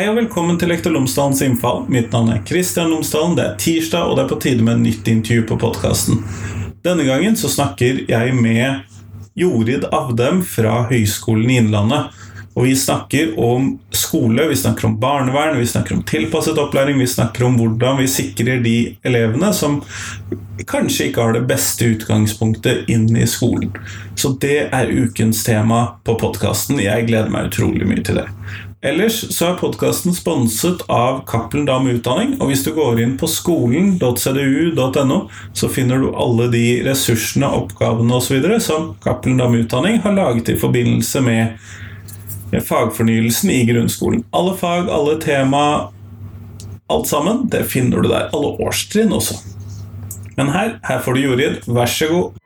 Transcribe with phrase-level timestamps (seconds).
[0.00, 1.82] Hei og velkommen til Lektor Lomsdalens innfall.
[1.92, 3.34] Mitt navn er Kristian Lomsdalen.
[3.36, 6.22] Det er tirsdag, og det er på tide med nytt intervju på podkasten.
[6.80, 8.96] Denne gangen så snakker jeg med
[9.36, 12.16] Jorid Avdem fra Høgskolen i Innlandet.
[12.54, 17.10] Og vi snakker om skole, vi snakker om barnevern, vi snakker om tilpasset opplæring, vi
[17.18, 19.82] snakker om hvordan vi sikrer de elevene som
[20.64, 23.76] kanskje ikke har det beste utgangspunktet inn i skolen.
[24.16, 26.80] Så det er ukens tema på podkasten.
[26.80, 28.28] Jeg gleder meg utrolig mye til det.
[28.80, 32.38] Ellers så er podkasten sponset av Cappelen Dam Utdanning.
[32.40, 35.18] Og hvis du går inn på skolen.cdu.no,
[35.52, 38.40] så finner du alle de ressursene, oppgavene osv.
[38.64, 41.60] som Cappelen Dam Utdanning har laget i forbindelse med
[42.56, 44.24] fagfornyelsen i grunnskolen.
[44.32, 45.92] Alle fag, alle tema,
[46.88, 48.32] alt sammen, det finner du der.
[48.32, 49.42] Alle årstrinn også.
[50.40, 51.60] Men her, her får du Jorid.
[51.68, 52.39] Vær så god.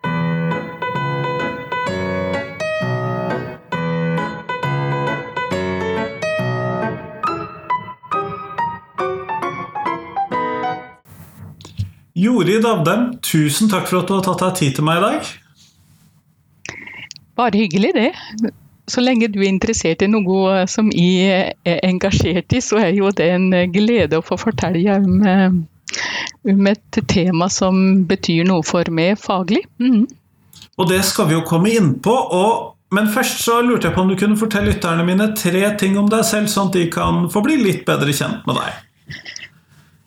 [12.25, 15.33] Jorid Avdem, tusen takk for at du har tatt deg tid til meg i dag.
[17.39, 18.11] Bare hyggelig, det.
[18.86, 23.11] Så lenge du er interessert i noe som jeg er engasjert i, så er jo
[23.16, 25.56] det en glede å få fortelle om, eh,
[26.53, 29.64] om et tema som betyr noe for meg faglig.
[29.81, 30.05] Mm.
[30.77, 32.12] Og det skal vi jo komme inn på.
[32.12, 35.98] Og, men først så lurte jeg på om du kunne fortelle lytterne mine tre ting
[35.98, 38.83] om deg selv, sånn at de kan få bli litt bedre kjent med deg.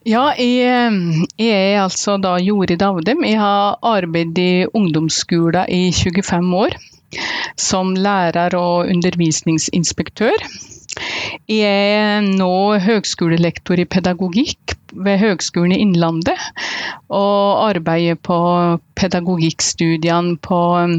[0.07, 3.25] Ja, jeg, jeg, er altså da Jorid Avdem.
[3.27, 6.77] Jeg har arbeidet i ungdomsskolen i 25 år.
[7.59, 10.45] Som lærer og undervisningsinspektør.
[11.51, 16.39] Jeg er nå høgskolelektor i pedagogikk ved Høgskolen i Innlandet.
[17.11, 18.39] Og arbeider på
[18.95, 20.97] pedagogikkstudiene på um,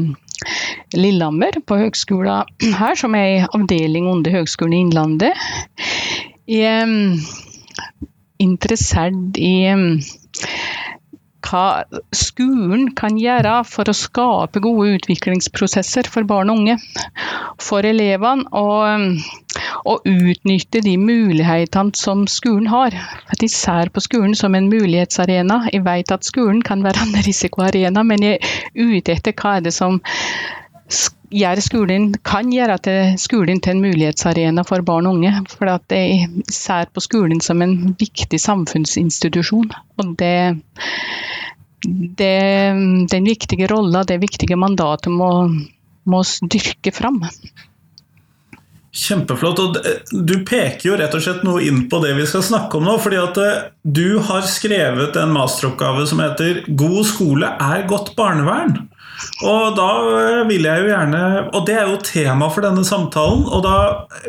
[0.93, 5.45] Lillehammer, på høgskolen her, som er en avdeling under Høgskolen i Innlandet.
[6.45, 7.23] Jeg um,
[8.39, 9.99] interessert i mm,
[11.49, 11.83] hva
[12.15, 16.75] skolen kan gjøre for å skape gode utviklingsprosesser for barn og unge.
[17.63, 22.95] For elevene, og, mm, og utnytte de mulighetene som skolen har.
[23.31, 25.61] At de ser på skolen som en mulighetsarena.
[25.73, 29.67] Jeg vet at skolen kan være en risikoarena, men jeg er ute etter hva er
[29.69, 30.01] det som
[31.33, 35.33] gjør skolen, kan gjøre til skolen til en mulighetsarena for barn og unge.
[35.51, 39.71] For at jeg ser på skolen som en viktig samfunnsinstitusjon.
[39.99, 40.59] Og det,
[42.19, 42.35] det
[43.13, 45.31] den viktige rolla, det viktige mandatet, må,
[46.09, 47.23] må dyrke fram.
[48.89, 49.59] Kjempeflott.
[49.59, 49.77] og
[50.11, 52.97] Du peker jo rett og slett noe inn på det vi skal snakke om nå.
[52.97, 58.89] fordi at eh, Du har skrevet en masteroppgave som heter 'God skole er godt barnevern'.
[59.43, 59.87] Og da
[60.19, 61.21] eh, vil jeg jo gjerne
[61.55, 63.45] Og det er jo tema for denne samtalen.
[63.47, 63.75] Og da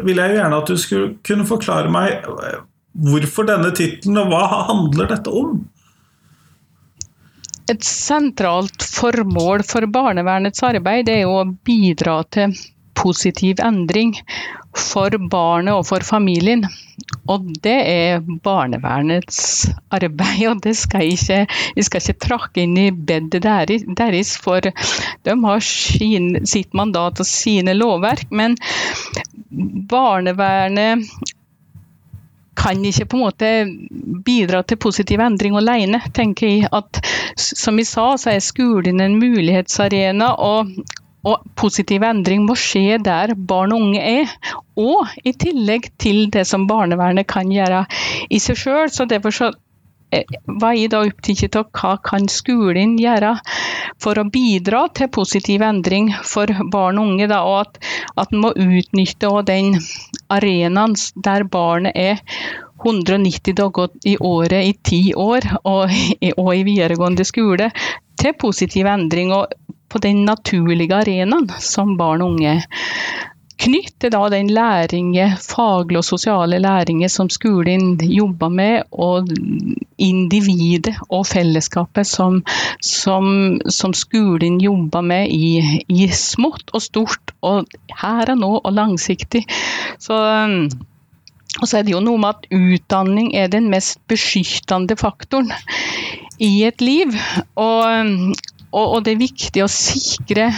[0.02, 2.62] vil jeg jo gjerne at du skulle kunne forklare meg eh,
[3.10, 5.60] hvorfor denne tittelen, og hva handler dette om?
[7.70, 12.56] Et sentralt formål for barnevernets arbeid er jo å bidra til
[13.00, 14.14] positiv endring
[14.76, 16.64] for barnet og for familien.
[17.30, 19.40] Og det er barnevernets
[19.92, 21.40] arbeid, og det skal ikke,
[21.76, 27.28] jeg skal ikke trakke inn i bedet deres, for de har sin, sitt mandat og
[27.28, 28.30] sine lovverk.
[28.30, 28.56] Men
[29.90, 31.08] barnevernet
[32.60, 33.50] kan ikke på en måte
[34.24, 36.68] bidra til positiv endring alene, tenker jeg.
[36.72, 37.00] At,
[37.40, 40.34] som jeg sa, så er skolen en mulighetsarena.
[40.36, 40.74] og
[41.26, 44.30] og positiv endring må skje der barn og unge er,
[44.80, 47.84] og i tillegg til det som barnevernet kan gjøre
[48.32, 48.88] i seg sjøl.
[48.92, 49.50] Så derfor så
[50.14, 50.24] eh,
[50.62, 53.34] var jeg da opptatt av hva kan skolen gjøre
[54.00, 57.28] for å bidra til positiv endring for barn og unge.
[57.28, 57.78] Da, og at,
[58.16, 59.76] at en må utnytte den
[60.32, 62.24] arenaen der barnet er
[62.80, 65.92] 190 dager i året i ti år, og,
[66.32, 67.68] og i videregående skole,
[68.16, 69.34] til positiv endring.
[69.36, 69.52] og
[69.90, 72.60] på den naturlige arenaen som barn og unge.
[73.60, 79.28] Knytte da den læringe, faglige og sosiale læringe som skolen jobber med, og
[80.00, 82.38] individet og fellesskapet som,
[82.80, 87.68] som, som skolen jobber med i, i, smått og stort, og
[88.00, 89.44] her og nå og langsiktig.
[90.00, 90.16] Så
[91.60, 95.50] og så er det jo noe med at utdanning er den mest beskyttende faktoren
[96.40, 97.16] i et liv.
[97.58, 98.30] Og,
[98.70, 100.50] og, og det er viktig å sikre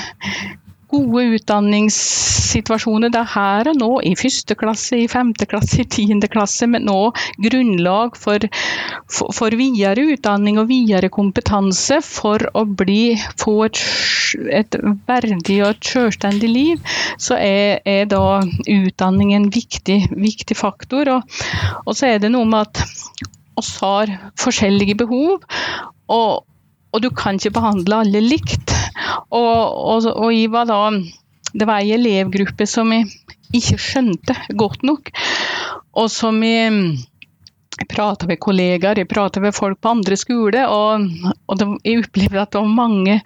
[0.92, 6.68] gode utdanningssituasjoner der her og nå, i første klasse, i femte klasse, i tiende klasse,
[6.68, 6.98] men nå
[7.42, 8.44] grunnlag for,
[9.08, 13.80] for, for, videre utdanning og videre kompetanse for å bli, få et,
[14.60, 21.16] et verdig og et selvstendig liv, så er, er da utdanning en viktig, viktig faktor.
[21.16, 21.42] Og,
[21.86, 23.28] og, så er det noe med at
[23.60, 25.44] oss har forskjellige behov.
[26.12, 26.51] og
[26.92, 28.74] og du kan ikke behandle alle likt.
[29.32, 29.60] Og,
[29.92, 30.80] og, og jeg var da
[31.52, 33.08] Det var ei elevgruppe som jeg
[33.52, 35.10] ikke skjønte godt nok,
[36.00, 36.70] og som jeg
[37.72, 41.06] jeg prata med kollegaer, jeg prata med folk på andre skoler, og,
[41.48, 43.16] og de, jeg opplevde at det var mange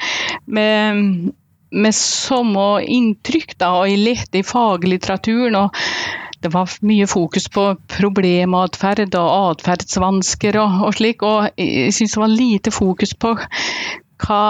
[0.47, 1.33] med,
[1.75, 3.57] med samme inntrykk.
[3.59, 5.59] Da, og Jeg lette i faglitteraturen.
[5.59, 5.75] og
[6.45, 11.25] det var mye fokus på problematferd og atferdsvansker og, og, slik.
[11.27, 14.43] Og jeg syns det var lite fokus på hva,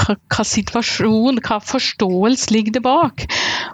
[0.00, 3.26] hva, hva situasjon, hva forståelse ligger det bak.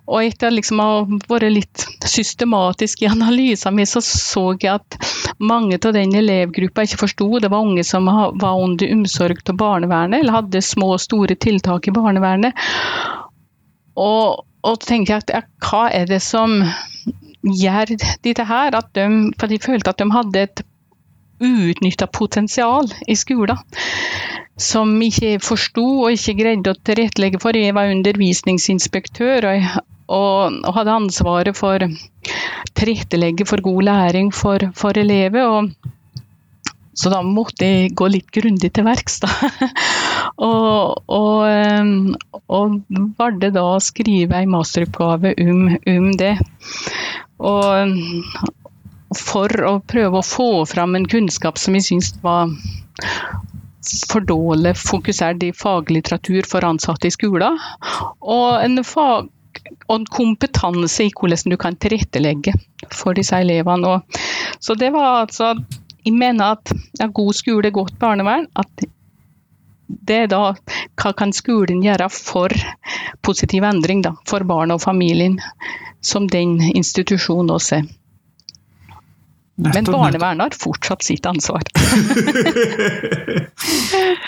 [0.08, 4.98] Og etter liksom å ha vært litt systematisk i analysen min, så så jeg at
[5.38, 7.30] mange av den elevgruppa ikke forsto.
[7.38, 11.88] Det var unge som var under omsorg av barnevernet, eller hadde små og store tiltak
[11.88, 12.68] i barnevernet.
[13.98, 16.60] Og, og tenkte jeg at hva er det som
[17.42, 17.94] gjør
[18.24, 18.74] dette her?
[18.74, 19.06] At de,
[19.38, 20.64] for de følte at de hadde et
[21.38, 23.60] uutnytta potensial i skolen
[24.58, 27.54] som ikke forsto og ikke greide å tilrettelegge for.
[27.54, 29.68] Jeg var undervisningsinspektør og,
[30.10, 31.84] og, og hadde ansvaret for
[32.78, 35.46] tilrettelegge for god læring for, for elever.
[35.46, 35.94] og
[36.98, 39.30] så da måtte jeg gå litt grundig til verks, da.
[40.48, 42.16] og, og,
[42.50, 42.78] og
[43.20, 46.34] valgte da å skrive en masteroppgave om, om det.
[47.38, 47.94] Og
[49.16, 52.50] for å prøve å få fram en kunnskap som jeg syns var
[54.10, 57.56] for dårlig fokusert i faglitteratur for ansatte i skolen.
[58.20, 59.30] Og en, fag,
[59.86, 62.58] og en kompetanse i hvordan du kan tilrettelegge
[62.90, 64.00] for disse elevene.
[64.58, 65.54] Så det var altså
[66.08, 68.86] jeg mener at ja, god skole, godt barnevern, at
[69.88, 72.52] det er da hva kan skolen gjøre for
[73.24, 75.38] positiv endring da, for barn og familien,
[76.04, 77.88] som den institusjonen også er.
[79.58, 81.62] Men barnevernet har fortsatt sitt ansvar.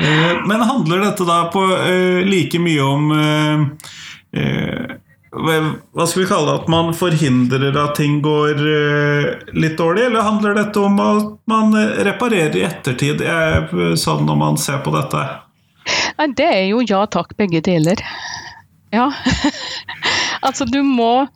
[0.00, 3.66] Eh, men handler dette da på uh, like mye om uh,
[5.30, 10.26] hva skal vi kalle det, at man forhindrer at ting går eh, litt dårlig, eller
[10.26, 13.22] handler dette om at man reparerer i ettertid,
[13.94, 15.22] sånn når man ser på dette?
[16.36, 18.02] Det er jo ja takk, begge deler.
[18.90, 19.06] Ja.
[20.46, 21.28] altså du må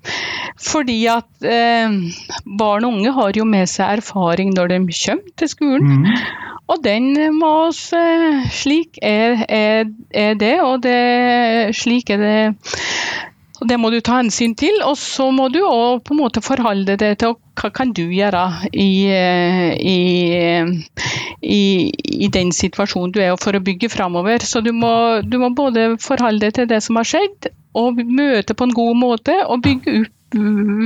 [0.59, 1.93] Fordi at eh,
[2.59, 6.03] barn og unge har jo med seg erfaring når de kommer til skolen.
[6.03, 6.07] Mm.
[6.73, 12.39] Og den må oss eh, Slik er, er, er, det, og det, slik er det
[13.65, 16.43] og Det må du ta hensyn til, og så må du òg på en måte
[16.45, 18.43] forholde deg til hva kan du gjøre
[18.77, 19.09] i,
[19.81, 20.01] i,
[21.41, 21.63] i,
[22.27, 24.45] i den situasjonen du er for å bygge framover.
[24.45, 24.93] Så du må,
[25.25, 29.01] du må, både forholde deg til det som har skjedd, og møte på en god
[29.01, 30.37] måte, og bygge opp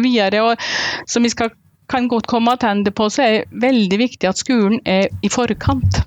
[0.04, 0.44] videre.
[0.44, 0.68] Og,
[1.10, 1.50] som vi skal,
[1.90, 6.04] kan godt komme tilbake på, så er det veldig viktig at skolen er i forkant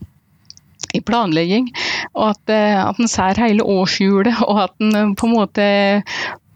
[0.95, 1.69] i planlegging,
[2.15, 5.67] og at, at en ser hele årshjulet, og at en på en måte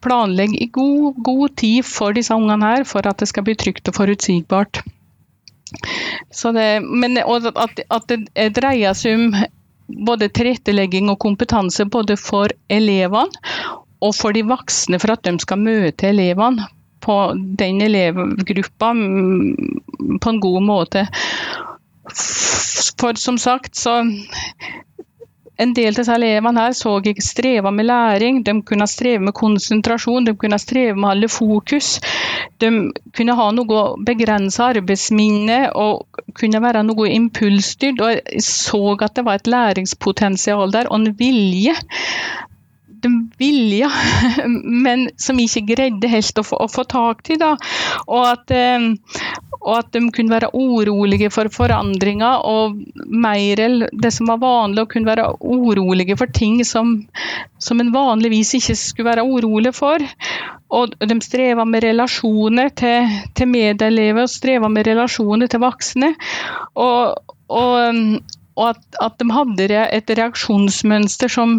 [0.05, 3.89] planlegge i god, god tid for disse ungene her, for at det skal bli trygt
[3.91, 4.83] og forutsigbart.
[6.31, 9.33] Det, men at, at, det dreier seg om
[10.07, 13.33] både tilrettelegging og kompetanse både for elevene
[14.05, 16.67] og for de voksne, for at de skal møte elevene
[17.05, 17.15] på
[17.59, 18.91] den elevgruppa
[20.21, 21.05] på en god måte.
[22.99, 24.01] For som sagt, så
[25.57, 29.35] en del av disse elevene her så jeg streva med læring, de kunne streve med
[29.37, 31.99] konsentrasjon, de kunne streve med alle fokus.
[32.61, 32.71] De
[33.15, 38.01] kunne ha noe begrensa arbeidsminne og kunne være noe impulsstyrt.
[38.03, 41.75] Og jeg så at det var et læringspotensial der, og en vilje
[43.05, 43.89] de vilja,
[44.85, 47.39] men som ikke greide helt å få, å få tak i.
[47.41, 47.53] Da.
[48.05, 48.89] Og at, eh,
[49.61, 54.91] og at de kunne være urolige for forandringer, og mer det som var vanlig, å
[54.91, 56.97] kunne være urolige for ting som,
[57.61, 60.03] som en vanligvis ikke skulle være urolig for.
[60.75, 66.15] Og de streva med relasjoner til, til medelever, streva med relasjoner til voksne.
[66.81, 68.15] Og, og,
[68.55, 71.57] og at, at, de hadde et reaksjonsmønster som,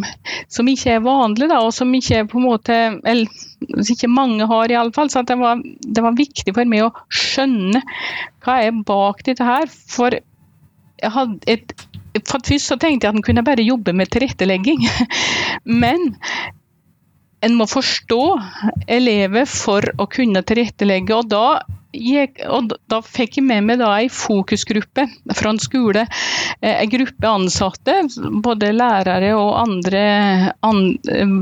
[0.52, 5.10] som ikke er vanlig, da, og som ikke måte, eller ikke mange har, iallfall.
[5.12, 7.82] Så det var, det var viktig for meg å skjønne
[8.46, 9.68] hva er bak dette her.
[9.68, 11.76] For et
[12.24, 14.86] for Først så tenkte jeg at en kunne bare jobbe med tilrettelegging.
[15.82, 16.14] Men
[17.44, 18.22] en må forstå
[18.88, 21.14] elever for å kunne tilrettelegge.
[21.14, 21.60] og da
[21.96, 26.06] jeg, og da fikk jeg med meg da ei fokusgruppe fra en skole.
[26.60, 27.96] En eh, gruppe ansatte,
[28.44, 30.02] både lærere og andre
[30.66, 31.36] an, eh,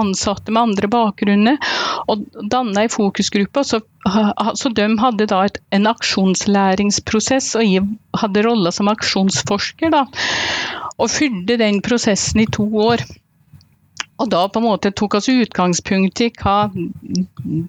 [0.00, 1.58] ansatte med andre bakgrunner.
[2.08, 3.64] Og danna ei fokusgruppe.
[3.66, 3.82] Så,
[4.60, 7.86] så de hadde da et, en aksjonslæringsprosess, og jeg
[8.22, 9.94] hadde rolla som aksjonsforsker.
[9.94, 10.06] da,
[10.98, 13.04] Og fylte den prosessen i to år.
[14.18, 16.58] Og da på en måte tok oss utgangspunkt i hva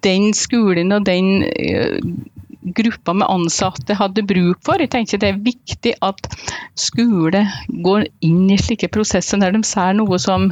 [0.06, 1.98] den skolen og den uh,
[2.76, 4.80] gruppa med ansatte hadde bruk for.
[4.82, 6.26] Jeg tenker Det er viktig at
[6.78, 7.44] skole
[7.86, 10.50] går inn i slike prosesser der de ser noe som,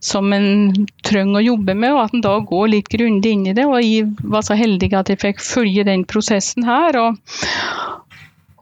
[0.00, 3.56] som en trenger å jobbe med, og at en da går litt grundig inn i
[3.56, 3.68] det.
[3.68, 6.98] og Jeg var så heldig at jeg fikk følge den prosessen her.
[6.98, 8.07] og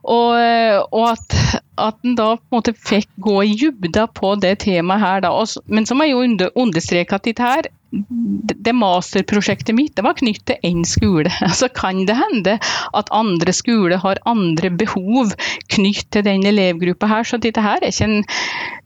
[0.07, 1.39] og, og at,
[1.83, 5.25] at en da på en måte fikk gå i dybda på det temaet her.
[5.27, 5.33] Da.
[5.67, 10.47] Men så må jeg jo understreke at dette her, det masterprosjektet mitt det var knyttet
[10.51, 11.31] til én skole.
[11.61, 12.57] Så kan det hende
[12.99, 15.33] at andre skoler har andre behov
[15.73, 17.27] knyttet til den elevgruppa her.
[17.27, 18.27] Så dette her er ikke en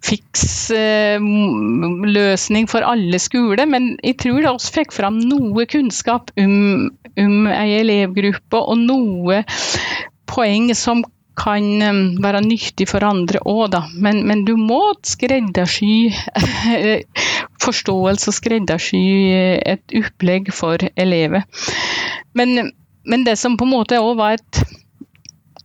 [0.04, 1.26] fiks uh,
[2.06, 3.66] løsning for alle skoler.
[3.66, 9.42] Men jeg tror det også fikk fram noe kunnskap om, om ei elevgruppe, og noe
[10.30, 11.02] poeng som
[11.40, 13.84] kan være nyttig for andre òg, da.
[13.94, 16.10] Men, men, du må skreddersy
[17.64, 19.00] forståelse og skreddersy
[19.64, 21.46] et opplegg for elever.
[22.36, 22.72] Men,
[23.08, 24.62] men det som på en måte òg var et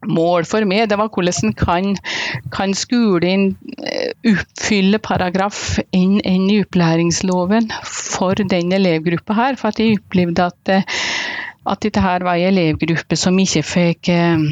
[0.05, 1.95] mål for meg, det var hvordan kan,
[2.53, 9.57] kan skolen eh, oppfylle paragraf 1 i opplæringsloven for den elevgruppa her.
[9.60, 10.75] For at jeg opplevde at
[11.65, 14.43] at dette her var en elevgruppe som ikke fikk eh,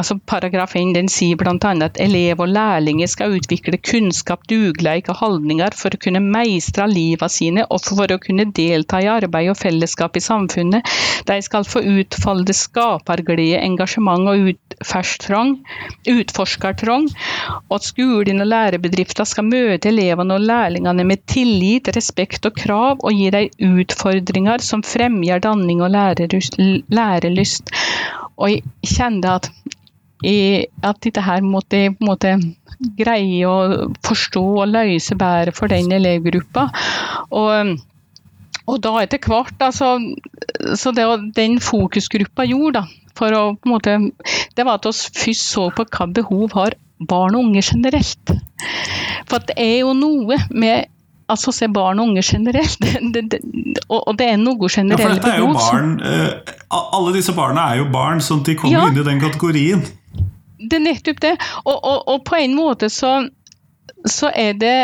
[0.00, 1.56] altså Paragraf 1 den sier bl.a.
[1.84, 7.34] at elev og lærlinger skal utvikle kunnskap, dugleik og holdninger for å kunne meistre livet
[7.34, 10.88] sine og for å kunne delta i arbeid og fellesskap i samfunnet.
[11.28, 14.52] De skal få utfolde skaperglede, engasjement og
[16.08, 17.08] utforskertrang.
[17.68, 23.02] Og at skolen og lærebedrifter skal møte elevene og lærlingene med tillit, respekt og krav,
[23.02, 26.58] og gi dem utfordringer som fremgjør danning og lærerlyst
[26.92, 27.72] lærelyst.
[28.36, 29.48] Og jeg kjente at,
[30.22, 32.34] at dette her måtte jeg på en måte
[32.98, 36.68] greie å forstå og løse bedre for den elevgruppa.
[37.30, 37.76] Og,
[38.66, 39.94] og da etter hvert, altså,
[40.78, 43.98] så det den fokusgruppa gjorde, da, for å på en måte,
[44.56, 46.78] det var at vi først så på hva behov har
[47.08, 48.34] barn og unge generelt.
[49.30, 50.91] For det er jo noe med
[51.32, 52.78] altså se barn og unge generelt.
[53.12, 53.40] Det, det,
[53.88, 57.66] og, det er noe generelt ja, for dette er jo barn, uh, Alle disse barna
[57.72, 59.82] er jo barn, sånn at de kommer ja, inn i den kategorien.
[60.62, 61.32] Det er nettopp det.
[61.64, 63.16] Og, og, og på en måte så,
[64.06, 64.76] så, er det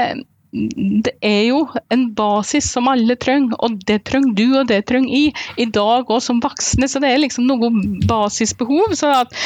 [0.53, 1.61] det er jo
[1.93, 6.09] en basis som alle trenger, og det trenger du, og det trenger jeg, i dag
[6.09, 6.89] òg som voksne.
[6.89, 7.71] Så det er liksom noe
[8.09, 8.97] basisbehov.
[9.13, 9.37] At,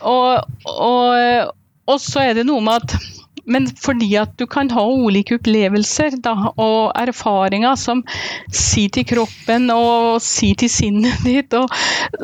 [0.00, 1.52] og, og,
[1.88, 6.18] og så er det noe med at men fordi at du kan ha ulike opplevelser
[6.22, 8.02] da, og erfaringer som
[8.52, 11.70] sier til kroppen og sier til sinnet ditt, og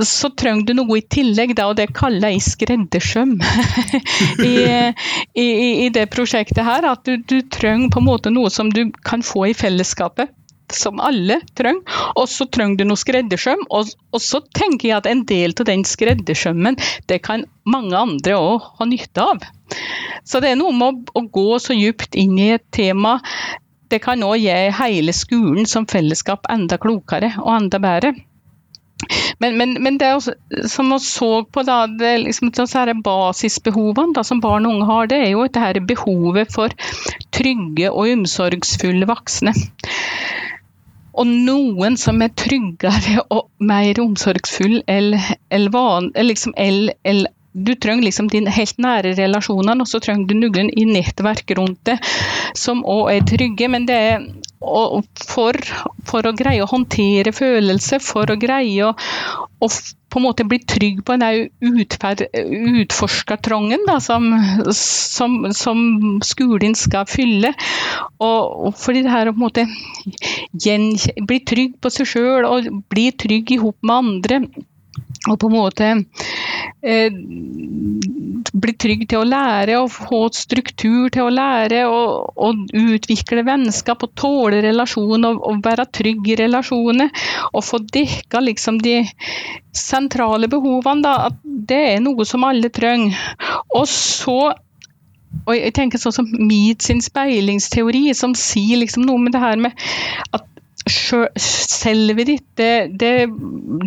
[0.06, 3.36] så trenger du noe i tillegg, da, og det kaller jeg skreddersøm
[4.52, 4.54] I,
[5.34, 5.46] i,
[5.86, 6.86] i, det prosjektet her.
[6.88, 10.32] At du, du trenger på en måte noe som du kan få i fellesskapet
[10.74, 11.84] som alle trenger.
[12.18, 13.64] Og så trenger du noe skreddersøm.
[13.74, 16.78] Og, og, så tenker jeg at en del av den skreddersømmen,
[17.10, 19.48] det kan mange andre òg ha nytte av.
[20.28, 23.18] Så det er noe med å, å gå så dypt inn i et tema.
[23.88, 28.16] Det kan òg gi hele skolen som fellesskap enda klokere og enda bedre.
[29.38, 30.34] Men, men, men, det også,
[30.66, 32.50] som vi så på, da, det liksom,
[33.04, 36.74] basisbehovene da, som barn og unge har, det er jo dette behovet for
[37.36, 39.54] trygge og omsorgsfulle voksne.
[41.18, 45.16] Og noen som er tryggere og mer omsorgsfull enn
[46.28, 46.54] liksom,
[47.58, 51.80] du trenger liksom din helt nære relasjoner, og så trenger du noen i nettverk rundt
[51.88, 51.98] det
[52.56, 53.70] som òg er trygge.
[53.72, 54.28] Men det er
[55.26, 55.58] for,
[56.06, 59.70] for, å greie å håndtere følelser, for å greie å, å
[60.08, 61.48] på en måte bli trygg på den
[62.82, 64.30] utforskertrangen som,
[64.72, 65.82] som, som,
[66.24, 67.52] skolen skal fylle.
[68.18, 69.66] Og, og fordi det her å på en måte
[71.28, 74.42] bli trygg på seg sjøl og bli trygg i hop med andre
[75.26, 75.88] og på en måte
[76.86, 77.14] eh,
[78.52, 84.04] bli trygg til å lære og få struktur til å lære og, og utvikle vennskap
[84.06, 87.10] og tåle relasjoner og, og, være trygg i relasjoner.
[87.52, 89.00] Og få dekka liksom de
[89.74, 91.04] sentrale behovene.
[91.04, 93.18] Da, at det er noe som alle trenger.
[93.74, 94.40] Og så
[95.44, 99.88] og jeg tenker sånn som Mead speilingsteori, som sier liksom noe med det her med
[100.32, 100.46] at
[100.88, 103.12] selve ditt, det, det,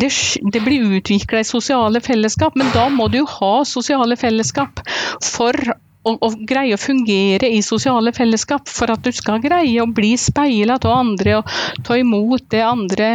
[0.00, 0.10] det,
[0.52, 4.82] det blir utvikla i sosiale fellesskap, men da må du ha sosiale fellesskap
[5.22, 5.56] for
[6.02, 10.14] å, å, greie å fungere i sosiale fellesskap for at du skal greie å bli
[10.18, 11.52] speila av andre og
[11.86, 13.12] ta imot det andre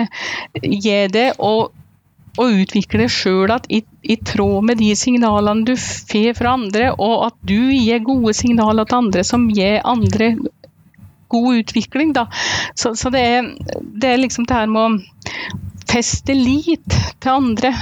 [0.61, 1.33] gir det.
[1.37, 1.73] og
[2.37, 7.31] og utvikle det sjøl i, i, tråd med de signalene du får fra andre, og
[7.31, 10.35] at du gir gode signaler til andre som gir andre
[11.27, 12.13] god utvikling.
[12.17, 12.27] Da.
[12.75, 13.49] Så, så det, er,
[13.81, 17.73] det, er, liksom det her med å feste lit til andre.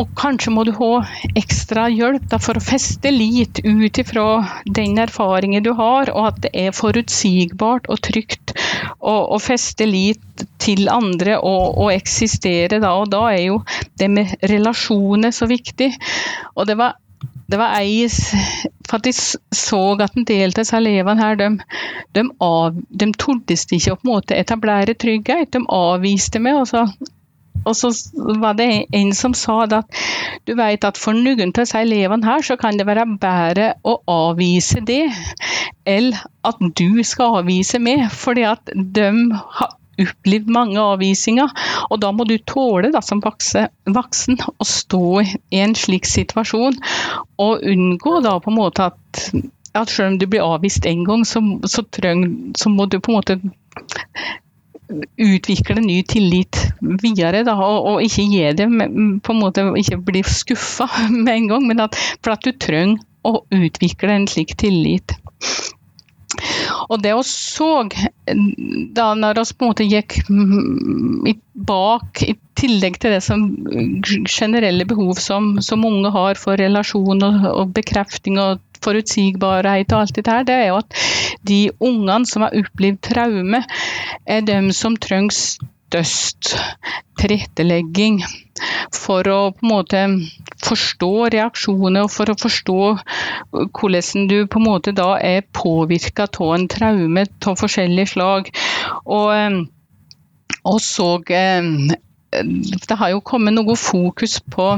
[0.00, 1.04] Og kanskje må du ha
[1.38, 4.24] ekstra hjelp da, for å feste lit ut ifra
[4.66, 8.56] den erfaringen du har, og at det er forutsigbart og trygt
[8.98, 12.80] å, feste lit til andre og, og eksistere.
[12.82, 12.96] Da.
[12.98, 13.60] Og da er jo
[14.00, 15.92] det med relasjoner så viktig.
[16.56, 16.98] Og det var
[17.50, 18.08] det var ei
[18.88, 21.48] faktisk så at en del av elevene her, de,
[22.16, 25.52] de, av, de tordes ikke å etablere trygghet.
[25.52, 26.60] De avviste meg.
[26.62, 26.84] Og så,
[27.64, 27.90] og så
[28.40, 30.02] var det en som sa at
[30.44, 33.98] du vet at for noen av disse elevene her, så kan det være bedre å
[34.10, 35.06] avvise det,
[35.88, 36.12] enn
[36.44, 38.08] at du skal avvise meg.
[38.12, 41.50] Fordi at de har opplevd mange avvisninger.
[41.90, 46.78] Og da må du tåle da, som voksen å stå i en slik situasjon,
[47.42, 49.26] og unngå da på en måte at,
[49.74, 52.26] at selv om du blir avvist en gang, så, så, treng,
[52.58, 53.38] så må du på en måte
[55.16, 56.58] utvikle ny tillit
[57.02, 58.68] videre, da, og, og, ikke gi det
[59.24, 60.88] på en måte ikke bli skuffa
[61.24, 65.16] med en gang, men at, for at du trenger å utvikle en slik tillit.
[66.88, 67.70] Og det vi så,
[68.96, 70.18] da når vi på en måte gikk
[71.54, 73.44] bak, i tillegg til det som
[74.30, 80.16] generelle behov som, som unge har for relasjon og, og bekrefting og forutsigbarhet og alt
[80.18, 80.98] dette her, det er jo at
[81.48, 83.62] de ungene som har opplevd traume,
[84.26, 86.56] er dem som trenger størst
[87.20, 88.18] tilrettelegging
[88.94, 90.00] for å på en måte
[90.64, 92.78] forstå reaksjoner for å forstå
[93.52, 98.50] hvordan du på en måte da er påvirka av en traume av forskjellig slag.
[99.04, 99.62] Og,
[100.64, 104.72] og så Det har jo kommet noe fokus på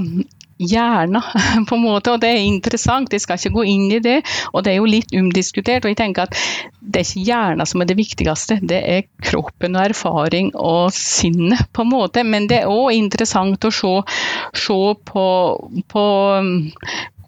[0.59, 1.23] hjerna,
[1.69, 3.13] på en måte, og det er interessant.
[3.13, 4.19] Jeg skal ikke gå inn i det,
[4.53, 5.85] og det er jo litt umdiskutert.
[5.85, 6.37] og jeg tenker at
[6.81, 11.67] Det er ikke hjerna som er det viktigste, det er kroppen og erfaring og sinnet,
[11.73, 12.25] på en måte.
[12.25, 13.93] Men det er òg interessant å se,
[14.55, 15.27] se på,
[15.91, 16.07] på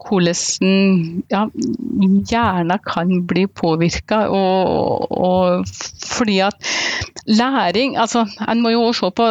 [0.08, 1.42] hvordan ja,
[2.30, 4.24] hjernen kan bli påvirka.
[4.30, 5.68] Og, og,
[6.06, 6.56] fordi at
[7.26, 9.28] læring altså En må jo også se på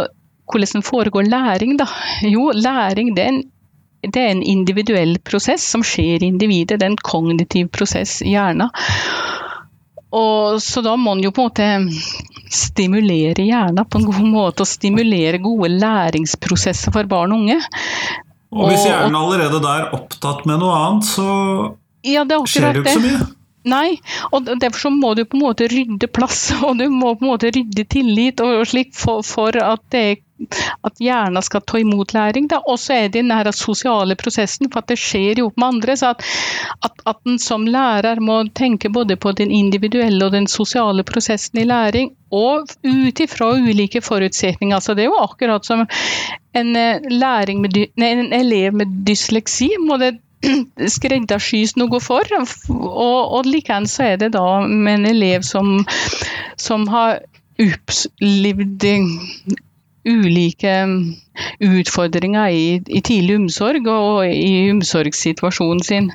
[0.51, 1.77] hvordan foregår læring.
[1.79, 1.85] da.
[2.23, 3.43] Jo, læring det er en
[4.01, 6.79] det er en individuell prosess som skjer i individet.
[6.79, 8.69] Det er en kognitiv prosess i hjernen.
[10.15, 14.63] Og, så da må man jo på en måte stimulere hjernen på en god måte,
[14.63, 17.57] og stimulere gode læringsprosesser for barn og unge.
[18.55, 21.27] Og hvis hjernen allerede er opptatt med noe annet, så
[22.07, 23.25] ja, det skjer det jo ikke så mye.
[23.67, 23.97] Nei,
[24.31, 27.33] og derfor så må du på en måte rydde plass, og du må på en
[27.33, 30.21] måte rydde tillit og slik for, for at, det,
[30.87, 32.47] at hjernen skal ta imot læring.
[32.59, 35.97] Og så er det den sosiale prosessen, for at det skjer jo med andre.
[35.97, 36.23] så at,
[36.85, 41.59] at, at en som lærer må tenke både på den individuelle og den sosiale prosessen
[41.59, 44.75] i læring, og ut ifra ulike forutsetninger.
[44.75, 45.83] Altså, det er jo akkurat som
[46.53, 49.69] en, eh, med, nei, en elev med dysleksi.
[49.79, 50.17] må det
[50.97, 52.27] skreddersys noe for.
[52.37, 55.79] Og, og likeens så er det da med en elev som,
[56.59, 57.21] som har
[57.57, 58.85] opplevd
[60.07, 60.73] ulike
[61.61, 66.11] utfordringer i, i, tidlig omsorg og i omsorgssituasjonen sin.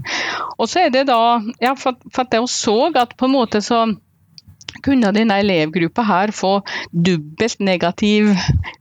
[0.56, 1.18] Og så er det da
[1.60, 3.84] ja, for, for at jeg så at på en måte så
[4.84, 6.52] kunne denne elevgruppa her få
[6.92, 8.32] dobbelt negativ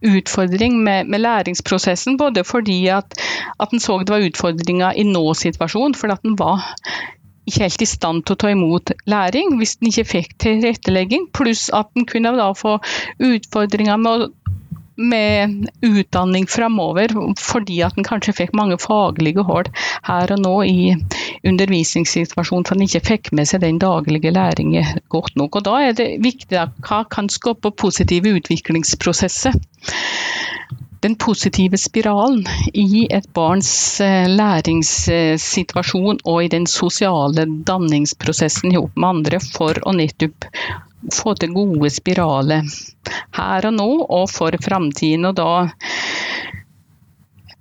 [0.02, 2.18] utfordring med, med læringsprosessen.
[2.18, 3.18] Både fordi at,
[3.60, 6.70] at en så det var utfordringer i nå-situasjonen, fordi at en var
[7.48, 11.70] ikke helt i stand til å ta imot læring hvis en ikke fikk tilrettelegging, pluss
[11.74, 12.78] at en kunne da få
[13.18, 14.30] utfordringer med å
[15.02, 19.70] med utdanning framover, fordi at en kanskje fikk mange faglige hull
[20.08, 20.94] her og nå i
[21.48, 25.60] undervisningssituasjonen, for en ikke fikk med seg den daglige læringen godt nok.
[25.60, 29.58] Og Da er det viktig at hva kan skape positive utviklingsprosesser.
[31.02, 32.44] Den positive spiralen
[32.78, 33.72] i et barns
[34.06, 40.46] eh, læringssituasjon og i den sosiale danningsprosessen sammen med andre for å nettopp
[41.14, 42.68] få til gode spiraler
[43.38, 45.26] her og nå og for framtiden.
[45.30, 45.52] Og da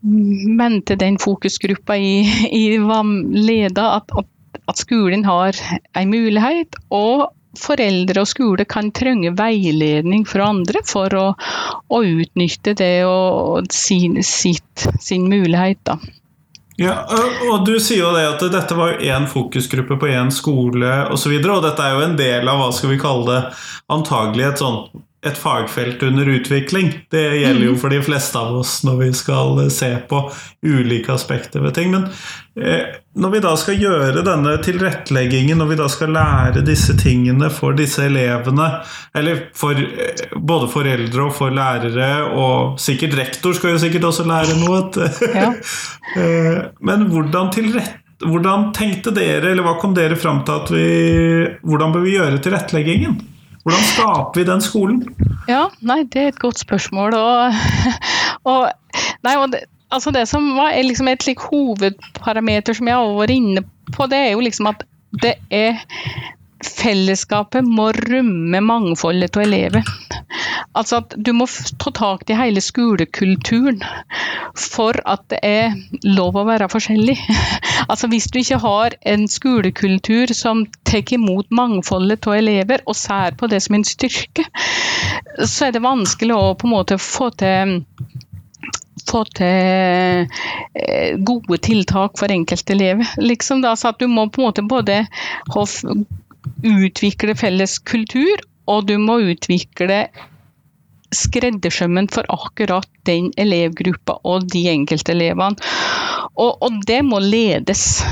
[0.03, 2.15] mente den fokusgruppa i,
[2.53, 4.31] i VAM Leda at, at,
[4.67, 5.57] at, skolen har
[5.97, 11.27] en mulighet, og foreldre og skole kan trenge veiledning fra andre for å,
[11.91, 15.83] å utnytte det og sin, sitt, sin mulighet.
[15.85, 15.99] da.
[16.81, 17.05] Ja,
[17.51, 21.13] og Du sier jo det at dette var én fokusgruppe på én skole osv.
[21.13, 23.41] Og, så videre, og dette er jo en del av hva skal vi kalle det,
[23.93, 24.79] antagelig et sånn
[25.27, 26.93] et fagfelt under utvikling.
[27.11, 27.81] Det gjelder jo mm.
[27.81, 30.23] for de fleste av oss når vi skal se på
[30.65, 31.91] ulike aspekter ved ting.
[31.93, 32.07] Men
[32.57, 37.51] eh, når vi da skal gjøre denne tilretteleggingen, når vi da skal lære disse tingene
[37.53, 38.71] for disse elevene,
[39.13, 44.25] eller for eh, både foreldre og for lærere, og sikkert rektor skal jo sikkert også
[44.31, 44.87] lære noe
[45.43, 45.51] ja.
[46.17, 50.89] eh, Men hvordan tilrette hvordan tenkte dere, eller hva kom dere fram til at vi
[51.65, 53.15] Hvordan bør vi gjøre tilretteleggingen?
[53.65, 55.03] Hvordan skaper vi den skolen?
[55.49, 57.15] Ja, nei, Det er et godt spørsmål.
[57.15, 57.55] Og,
[58.51, 58.71] og,
[59.27, 63.37] nei, og det, altså det som var liksom et like, hovedparameter som jeg har vært
[63.37, 64.85] inne på, det er jo liksom at
[65.21, 65.81] det er
[66.61, 69.87] fellesskapet må rømme mangfoldet av elever.
[70.77, 71.47] Altså at Du må
[71.81, 73.81] ta tak i hele skolekulturen
[74.59, 77.17] for at det er lov å være forskjellig.
[77.91, 83.35] Altså Hvis du ikke har en skolekultur som tar imot mangfoldet av elever og ser
[83.39, 84.47] på det som en styrke,
[85.43, 87.81] så er det vanskelig å på en måte få til
[89.11, 90.27] få til
[90.77, 93.09] eh, gode tiltak for enkelte elever.
[93.19, 95.03] Liksom da, så at Du må på en måte både
[96.63, 100.05] utvikle felles kultur, og du må utvikle
[101.15, 105.57] skreddersømmen for akkurat den elevgruppa og de enkelte elevene.
[106.41, 108.03] Og, og det må ledes.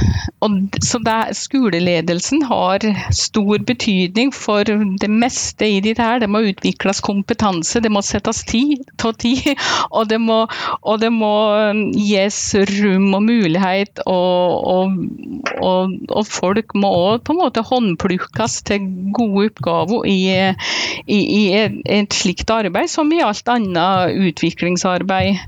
[0.45, 0.51] Og,
[0.85, 2.85] så det, Skoleledelsen har
[3.15, 6.19] stor betydning for det meste i det her.
[6.23, 9.55] Det må utvikles kompetanse, det må settes tid, av tid,
[9.97, 10.43] og det må,
[10.83, 11.33] og det må
[11.71, 12.41] um, gis
[12.75, 14.03] rom og mulighet.
[14.09, 14.93] Og
[16.29, 18.81] folk må òg på en måte håndplukkes til
[19.17, 20.21] gode oppgaver i,
[21.07, 25.39] i, i et, et slikt arbeid, som i alt annet utviklingsarbeid.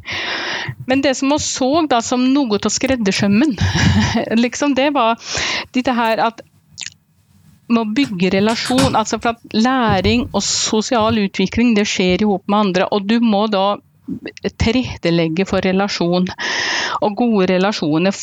[0.87, 3.57] Men det som vi så da som noe av skreddersømmen,
[4.44, 5.18] liksom det var
[5.74, 6.44] dette her at
[7.70, 8.96] med å bygge relasjon.
[8.98, 12.88] altså for at Læring og sosial utvikling det skjer i hop med andre.
[12.90, 13.79] og Du må da
[14.61, 16.29] tilrettelegge for relasjon.
[17.05, 18.14] Og gode relasjoner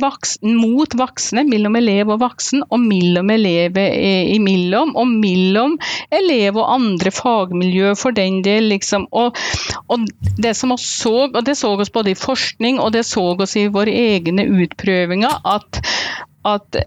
[0.00, 3.96] voksen, mot voksne, mellom elev og voksen, og mellom elever
[4.34, 5.78] imellom, og mellom
[6.12, 8.70] elev og andre fagmiljø for den del.
[8.74, 9.08] Liksom.
[9.10, 9.36] Og,
[9.88, 10.06] og,
[10.38, 13.56] det som vi så, og det så oss både i forskning og det så oss
[13.56, 15.80] i våre egne utprøvinger, at,
[16.46, 16.82] at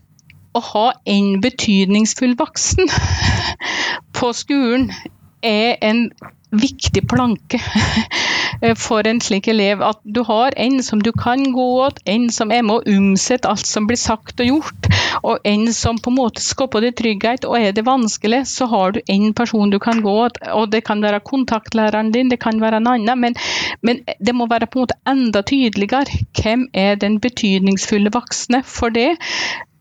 [0.53, 2.89] å ha en betydningsfull voksen
[4.17, 4.91] på skolen
[5.43, 6.05] er en
[6.53, 7.59] viktig planke
[8.85, 9.81] for en slik elev.
[9.83, 13.49] At du har en som du kan gå åt, en som er med å omsette
[13.49, 14.89] alt som blir sagt og gjort,
[15.23, 17.47] og en som på en måte skaper deg trygghet.
[17.49, 20.39] Og er det vanskelig, så har du en person du kan gå åt.
[20.53, 23.37] Og det kan være kontaktlæreren din, det kan være en annen, men,
[23.81, 26.23] men det må være på en måte enda tydeligere.
[26.37, 29.13] Hvem er den betydningsfulle voksne for det?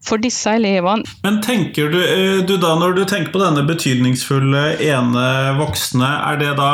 [0.07, 1.07] For disse elevene.
[1.23, 5.27] Men tenker du, eh, du, da, når du tenker på denne betydningsfulle ene
[5.61, 6.73] voksne, er det da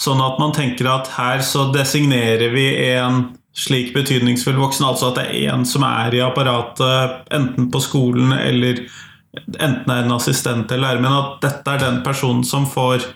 [0.00, 5.20] sånn at man tenker at her så designerer vi en slik betydningsfull voksen, altså at
[5.20, 8.82] det er en som er i apparatet, enten på skolen eller
[9.34, 13.06] enten er en assistent eller lærer, men at dette er den personen som får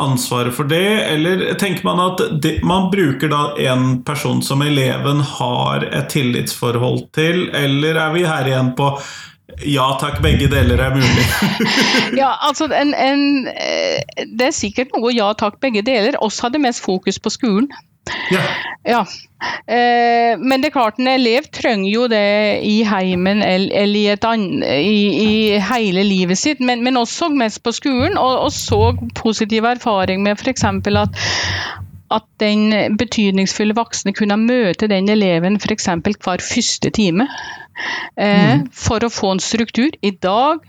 [0.00, 5.20] ansvaret for det, eller tenker man at det, man bruker da en person som eleven
[5.20, 8.88] har et tillitsforhold til, eller er vi her igjen på
[9.64, 11.24] ja takk, begge deler er mulig.
[12.20, 16.18] ja, altså en, en, eh, Det er sikkert noe ja takk, begge deler.
[16.22, 17.70] Oss hadde mest fokus på skolen.
[18.32, 18.42] Ja.
[18.84, 19.00] ja.
[19.70, 24.46] Eh, men det er klart, en elev trenger jo det i heimen eller i, an,
[24.64, 28.18] i, i hele livet sitt, men, men, også mest på skolen.
[28.18, 30.64] Og, og så positiv erfaring med f.eks.
[30.64, 31.22] at
[32.08, 35.90] at den betydningsfulle voksne kunne møte den eleven f.eks.
[36.24, 37.28] hver første time.
[38.16, 38.68] Eh, mm.
[38.72, 39.92] For å få en struktur.
[40.02, 40.64] I dag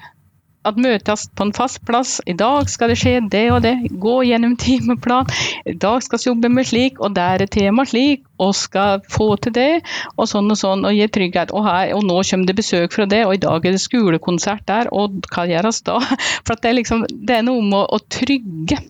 [0.68, 2.18] at møtes på en fast plass.
[2.28, 3.76] I dag skal det skje det og det.
[4.02, 5.30] Gå gjennom timeplan.
[5.66, 9.32] I dag skal vi jobbe med slik, og der er tema slik, og skal få
[9.44, 9.70] til det.
[10.18, 11.54] Og sånn og sånn, og gi trygghet.
[11.56, 14.66] Og, her, og nå kommer det besøk fra det, og i dag er det skolekonsert
[14.68, 16.00] der, og hva gjøres da?
[16.46, 18.82] For det er, liksom, det er noe med å, å trygge.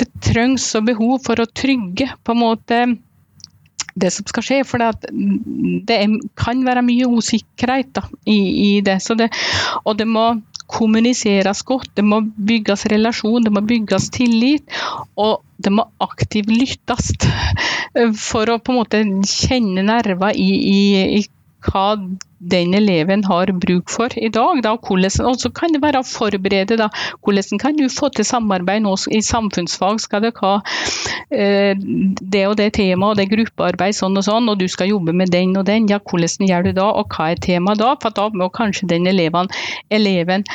[0.00, 2.80] Det trengs så behov for å trygge på en måte
[3.96, 4.58] det som skal skje.
[4.68, 6.00] For det,
[6.38, 8.98] kan være mye usikkerhet da, i, i, det.
[9.20, 9.30] det.
[9.84, 10.28] Og det må
[10.70, 14.64] kommuniseres godt, det må bygges relasjon, det må bygges tillit.
[15.16, 17.14] Og det må aktivt lyttes
[18.20, 20.80] for å på en måte kjenne nerver i, i,
[21.20, 21.22] i
[21.66, 21.86] hva
[22.38, 24.62] den eleven har bruk for i dag.
[24.64, 26.90] Da, og så kan det være å forberede da,
[27.24, 30.00] hvordan kan du få til samarbeid nå i samfunnsfag.
[30.04, 30.54] Skal dere ha
[31.30, 35.16] eh, det og det temaet og det gruppearbeid sånn og sånn, og du skal jobbe
[35.16, 35.90] med den og den.
[35.90, 37.94] Ja, hvordan gjør du da, og hva er temaet da?
[38.02, 39.50] For da må kanskje den eleven,
[39.90, 40.46] eleven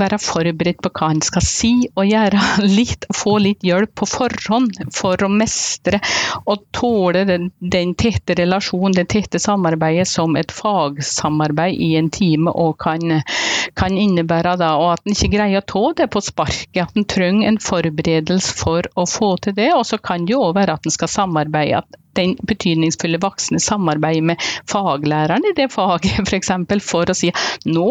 [0.00, 2.42] være forberedt på hva han skal si, og gjøre
[2.78, 6.00] litt, få litt hjelp på forhånd for å mestre
[6.44, 12.52] og tåle den, den tette relasjonen, det tette samarbeidet som et fagsamarbeid i en time
[12.52, 13.20] og kan,
[13.78, 14.56] kan innebære.
[14.58, 17.62] Da, og at en ikke greier å ta det på sparket, at en trenger en
[17.62, 19.70] forberedelse for å få til det.
[19.76, 21.82] Og så kan det jo òg være at en skal samarbeide.
[21.82, 26.50] at den betydningsfulle voksne samarbeider med faglæreren i det faget, f.eks.
[26.68, 27.30] For, for å si
[27.68, 27.88] nå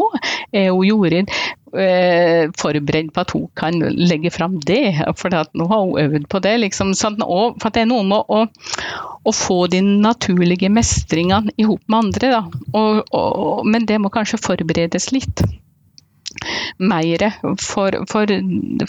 [0.51, 1.31] er jo Jorid
[1.71, 6.55] forberedt på at hun kan legge fram det, for nå har hun øvd på det.
[6.63, 6.93] Liksom.
[6.97, 8.45] Sånn, for det er noe med å,
[9.27, 12.43] å få de naturlige mestringene i hop med andre.
[12.73, 15.43] Og, og, men det må kanskje forberedes litt
[16.77, 17.23] mer
[17.59, 18.31] for, for,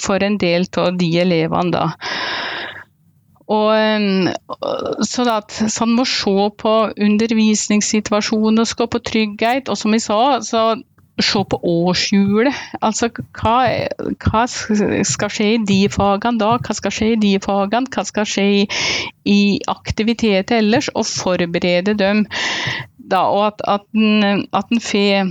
[0.03, 1.73] for en del av de elevene.
[1.75, 1.87] da.
[3.49, 9.73] Og, så at sånn må se på undervisningssituasjonen og skal på trygghet.
[9.73, 10.65] Og som jeg sa, så
[11.25, 12.55] se på årshjulet.
[12.85, 13.57] Altså hva,
[14.25, 16.55] hva, skal skje i de fagene da?
[16.63, 17.91] Hva skal skje i de fagene?
[17.95, 18.63] Hva skal skje i,
[19.29, 20.91] i aktivitet ellers?
[20.95, 22.25] Og forberede dem.
[23.09, 25.31] Da, og at, at, en, at den får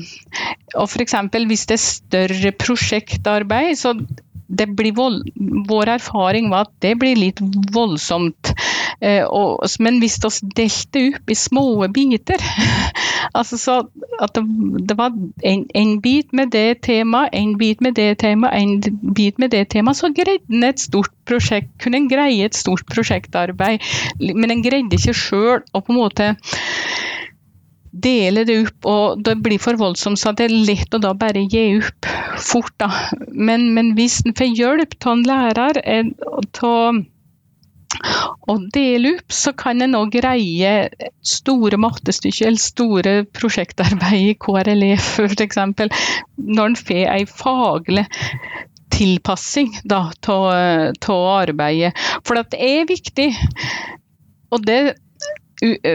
[0.82, 1.14] Og f.eks.
[1.46, 3.94] hvis det er større prosjektarbeid, så
[4.96, 5.24] vold,
[5.68, 7.40] vår erfaring var at det blir litt
[7.74, 8.54] voldsomt.
[9.02, 12.42] Eh, og, men hvis vi delte opp i små biter
[13.38, 13.76] altså så
[14.22, 14.44] at det,
[14.90, 15.12] det var
[15.44, 19.68] en, en, bit med det temaet, en bit med det temaet, en bit med det
[19.70, 23.84] temaet, så greide en et stort prosjekt, kunne en greie et stort prosjektarbeid.
[24.20, 26.34] Men en greide ikke sjøl å på en måte
[28.04, 31.46] dele det opp, og det blir for voldsomt, så det er lett å da bare
[31.50, 32.10] gi opp
[32.42, 32.74] fort.
[32.82, 32.90] da.
[33.32, 35.82] Men, men hvis en får hjelp av en lærer
[36.58, 37.04] til
[38.48, 40.74] å dele opp, så kan en òg greie
[41.26, 45.62] store mattestykker eller store prosjektarbeid i KRLE f.eks.
[46.38, 48.08] Når en får en faglig
[48.98, 51.94] tilpassing av arbeidet.
[52.26, 53.30] For det er viktig.
[54.54, 54.96] Og det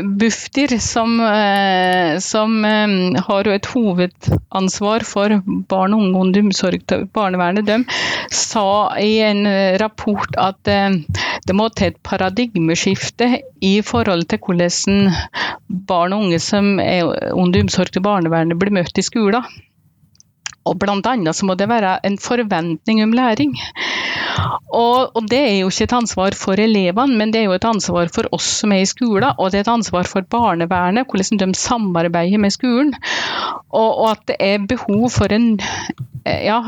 [0.03, 5.37] Bufdir, som, eh, som eh, har et hovedansvar for
[5.71, 7.79] barn og unge under omsorg til barnevernet, de
[8.35, 9.47] sa i en
[9.79, 10.99] rapport at eh,
[11.47, 13.31] det må til et paradigmeskifte
[13.63, 15.15] i forhold til hvordan
[15.87, 19.47] barn og unge som er under omsorg til barnevernet, blir møtt i skolen.
[20.69, 23.57] Og annet så må det være en forventning om læring.
[24.73, 27.67] Og, og, det er jo ikke et ansvar for elevene, men det er jo et
[27.69, 29.33] ansvar for oss som er i skolen.
[29.39, 32.95] Og det er et ansvar for barnevernet, hvordan de samarbeider med skolen.
[33.73, 35.57] Og, og at det er behov for en
[36.23, 36.61] ja,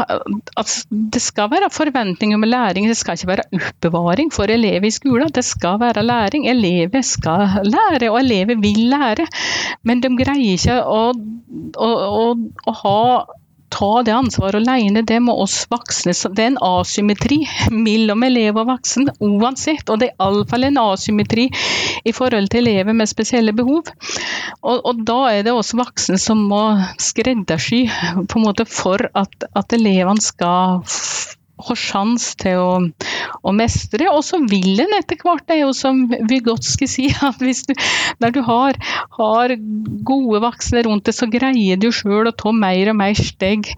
[0.59, 4.91] at det skal være forventning om læring, det skal ikke være oppbevaring for elever i
[4.91, 5.31] skolen.
[5.35, 6.49] Det skal være læring.
[6.51, 9.27] Elever skal lære, og elever vil lære.
[9.83, 11.13] Men de greier ikke å,
[11.77, 12.27] å, å,
[12.67, 13.01] å ha
[13.75, 16.15] ta det ansvaret alene, det må oss voksne.
[16.15, 17.41] Det er en asymmetri
[17.87, 19.89] mellom elev og voksen uansett.
[19.91, 21.49] Og det er iallfall en asymmetri
[22.05, 23.91] i forhold til elever med spesielle behov.
[24.63, 26.63] Og, og da er det oss voksne som må
[27.03, 27.85] skreddersy
[28.29, 30.85] på en måte for at, at elevene skal
[31.63, 32.73] har sjanse til å,
[33.43, 34.09] å, mestre.
[34.11, 35.47] Og så vil en etter hvert.
[35.47, 37.75] Det er jo som Vygotsky sier, at hvis du,
[38.25, 38.79] når du har,
[39.19, 39.57] har
[40.09, 43.71] gode voksne rundt deg, så greier du sjøl å ta mer og mer steg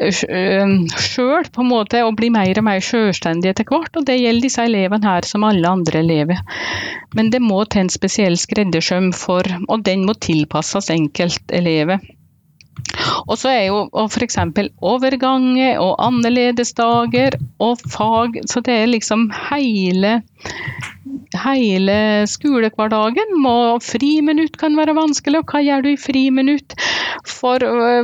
[0.00, 3.92] sjøl, på en måte, og bli mer og mer selvstendig etter hvert.
[3.96, 6.40] Og det gjelder disse elevene her som alle andre elever.
[7.16, 12.00] Men det må til en spesiell skreddersøm for, og den må tilpasses enkeltelever.
[13.26, 14.38] Og så er jo f.eks.
[14.80, 18.40] overganger og annerledesdager og fag.
[18.50, 20.20] Så det er liksom hele,
[21.44, 21.98] hele
[22.30, 23.38] skolehverdagen.
[23.84, 26.76] Friminutt kan være vanskelig, og hva gjør du i friminutt?
[27.28, 27.62] For,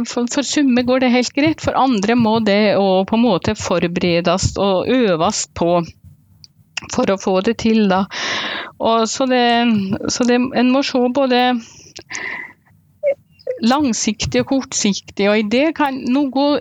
[0.08, 4.54] for, for summe går det helt greit, for andre må det på en måte forberedes
[4.60, 5.80] og øves på
[6.92, 7.86] for å få det til.
[7.90, 8.04] da.
[8.78, 9.46] Og så det,
[10.12, 11.40] så det, en må se både
[13.64, 15.28] langsiktig og kortsiktig.
[15.30, 16.60] Og i det kan noe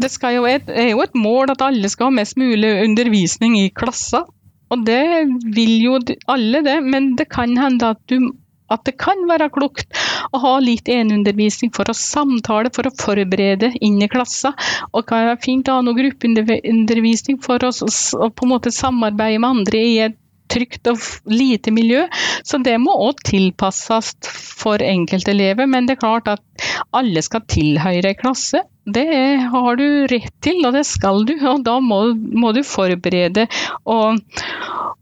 [0.00, 3.68] Det jo et, er jo et mål at alle skal ha mest mulig undervisning i
[3.68, 4.24] klasser.
[4.72, 5.98] Og det vil jo
[6.30, 8.30] alle det, men det kan hende at, du,
[8.70, 9.98] at det kan være klokt
[10.32, 14.54] å ha litt eneundervisning for å samtale, for å forberede inn i klasser.
[14.94, 19.50] Og kan være fint å ha noe gruppeundervisning for å på en måte samarbeide med
[19.50, 20.16] andre i et
[20.50, 22.06] trygt og lite miljø.
[22.46, 24.14] Så det må òg tilpasses
[24.60, 25.68] for enkeltelever.
[25.70, 28.62] Men det er klart at alle skal tilhøre en klasse.
[28.90, 29.06] Det
[29.52, 31.34] har du rett til, og det skal du.
[31.52, 33.46] Og da må, må du forberede
[33.84, 34.20] og,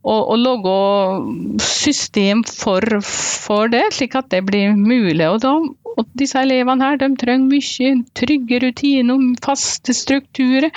[0.02, 5.24] og, og, lage system for, for, det, slik at det blir mulig.
[5.28, 5.54] Og, da,
[5.98, 10.70] og disse elevene her, de trenger mye trygge rutiner, faste strukturer,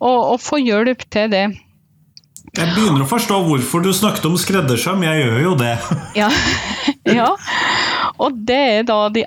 [0.00, 1.46] og, og få hjelp til det.
[2.56, 5.74] Jeg begynner å forstå hvorfor du snakket om skreddersøm, jeg gjør jo det.
[6.16, 6.30] ja.
[7.18, 7.30] ja,
[8.16, 9.26] og det er da de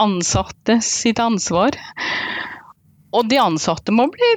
[0.00, 1.76] ansatte sitt ansvar.
[3.12, 4.36] Og de ansatte må bli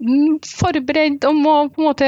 [0.00, 2.06] forberedt og må på en måte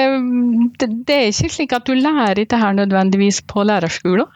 [0.81, 4.31] det, er ikke slik at du lærer det her nødvendigvis på lærerskolen.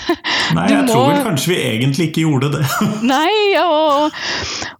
[0.56, 2.64] Nei, jeg må, tror vel kanskje vi egentlig ikke gjorde det.
[3.12, 4.16] nei, og,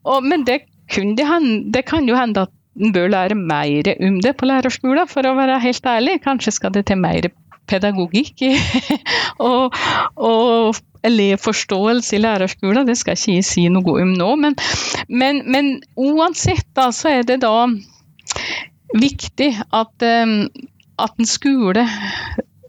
[0.05, 0.63] og, men det,
[0.97, 1.29] det,
[1.75, 5.37] det kan jo hende at en bør lære mer om det på lærerskolen, for å
[5.37, 6.21] være helt ærlig.
[6.25, 7.29] Kanskje skal det til mer
[7.71, 8.43] pedagogikk
[9.51, 9.77] og,
[10.17, 12.87] og elevforståelse i lærerskolen.
[12.89, 14.59] Det skal ikke jeg si noe om nå, men,
[15.09, 17.69] men, men uansett da, så er det da
[18.93, 20.37] viktig at, um,
[21.01, 21.87] at en skole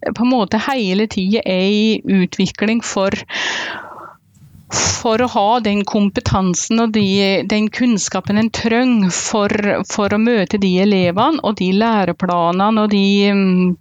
[0.04, 3.16] på en måte hele tida er i utvikling for
[4.74, 7.06] for å ha den kompetansen og de,
[7.50, 9.54] den kunnskapen en trenger for,
[9.90, 13.76] for, å møte de elevene og de læreplanene og de um,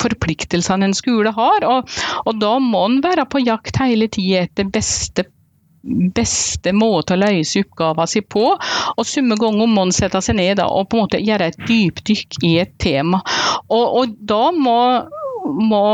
[0.00, 1.68] forpliktelsene en skole har.
[1.68, 1.94] Og,
[2.24, 5.28] og da må en være på jakt hele tida etter beste
[5.84, 8.44] beste måte å løse oppgaven sin på.
[8.96, 11.58] Og summe ganger må en sette seg ned da, og på en måte gjøre et
[11.68, 13.20] dypdykk i et tema.
[13.68, 14.78] Og, og da må,
[15.44, 15.84] må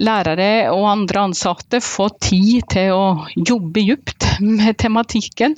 [0.00, 3.04] lærere og andre ansatte få tid til å
[3.36, 5.56] jobbe dypt med tematikken.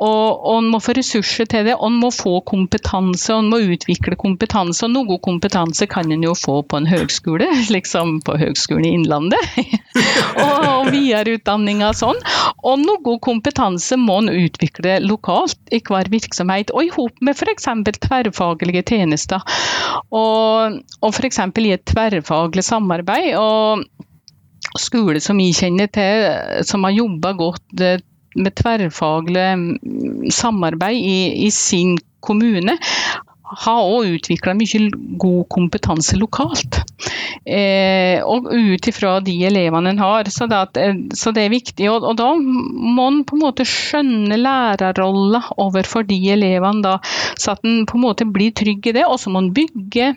[0.00, 3.52] Og, og en må få ressurser til det, og en må få kompetanse, og en
[3.52, 4.84] må utvikle kompetanse.
[4.86, 9.60] Og noe kompetanse kan en jo få på en høgskole, liksom på Høgskolen i Innlandet.
[10.44, 12.18] og og videreutdanninga sånn.
[12.66, 17.68] Og noe kompetanse må en utvikle lokalt i hver virksomhet, og i hop med f.eks.
[18.06, 19.44] tverrfaglige tjenester.
[20.10, 21.42] Og, og f.eks.
[21.60, 23.34] i et tverrfaglig samarbeid.
[23.38, 23.86] og
[24.78, 26.28] skole som jeg kjenner til,
[26.66, 27.98] som har jobba godt eh,
[28.38, 32.76] med tverrfaglig mm, samarbeid i, i sin kommune,
[33.50, 34.78] har òg utvikla mye
[35.18, 36.78] god kompetanse lokalt.
[37.42, 40.30] Eh, og ut ifra de elevene en har.
[40.30, 41.88] Så det, eh, så det er viktig.
[41.90, 46.98] Og, og, da må en på en måte skjønne lærerrolla overfor de elevene, da,
[47.40, 49.06] så at en på en måte blir trygg i det.
[49.08, 50.14] Og så må en bygge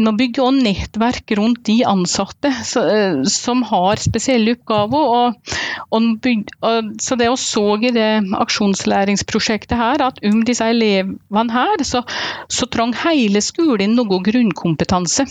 [0.00, 2.82] nå bygger også nettverk rundt de ansatte så,
[3.30, 5.12] som har spesielle oppgaver.
[5.20, 5.54] Og,
[5.90, 8.08] og bygge, og, så det å så i det
[8.40, 12.04] aksjonslæringsprosjektet her, at om disse elevene her, så,
[12.52, 15.26] så trenger hele skolen noe grunnkompetanse.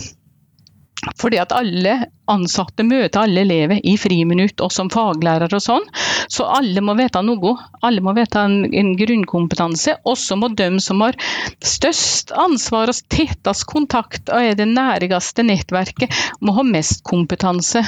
[1.20, 1.94] Fordi at alle
[2.30, 5.86] ansatte møter alle elever i friminutt og som faglærer og sånn.
[6.30, 7.56] Så alle må vite noe.
[7.86, 9.96] Alle må vite en, en grunnkompetanse.
[10.10, 11.18] Også må de som har
[11.66, 17.86] størst ansvar og tettest kontakt og er det nærmeste nettverket, må ha mest kompetanse.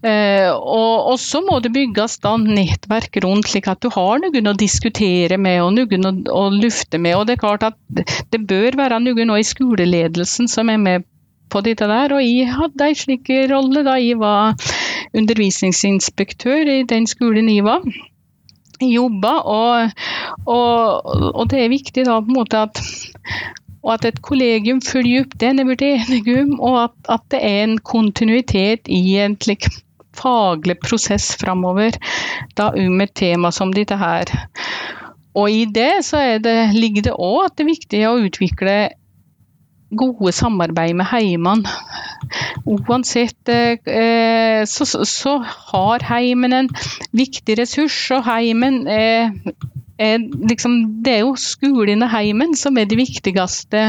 [0.00, 4.56] Eh, og, så må det bygges da nettverk rundt, slik at du har noen å
[4.56, 7.18] diskutere med og noen å, å lufte med.
[7.18, 7.76] Og det er klart at
[8.32, 11.09] det bør være noen i skoleledelsen som er med
[11.50, 12.14] på dette der.
[12.16, 14.56] Og jeg hadde en slik rolle da jeg var
[15.16, 17.84] undervisningsinspektør i den skolen jeg var.
[18.80, 19.90] Jobba, og,
[20.48, 22.80] og, og, det er viktig da på en måte at
[23.80, 27.22] og at et kollegium følger opp det en er blitt enige om, og at, at,
[27.32, 29.70] det er en kontinuitet i en slik
[30.16, 31.96] faglig prosess framover
[32.58, 34.32] da om et tema som dette her.
[35.38, 38.76] Og i det så det, ligger det òg at det er viktig å utvikle
[39.90, 41.68] gode samarbeid med heimene.
[42.68, 45.36] Uansett eh, så, så,
[45.72, 46.70] har heimen en
[47.16, 49.32] viktig ressurs, og heimen er,
[49.98, 53.82] er liksom, det er jo skolen og heimen som er de viktigste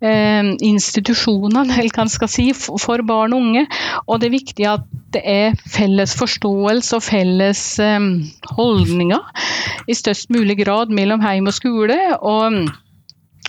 [0.00, 3.66] eh, institusjonene eller hva skal si, for barn og unge.
[4.06, 8.10] Og det er viktig at det er felles forståelse og felles eh,
[8.56, 9.48] holdninger
[9.88, 11.98] i størst mulig grad mellom heim og skole.
[12.20, 12.62] og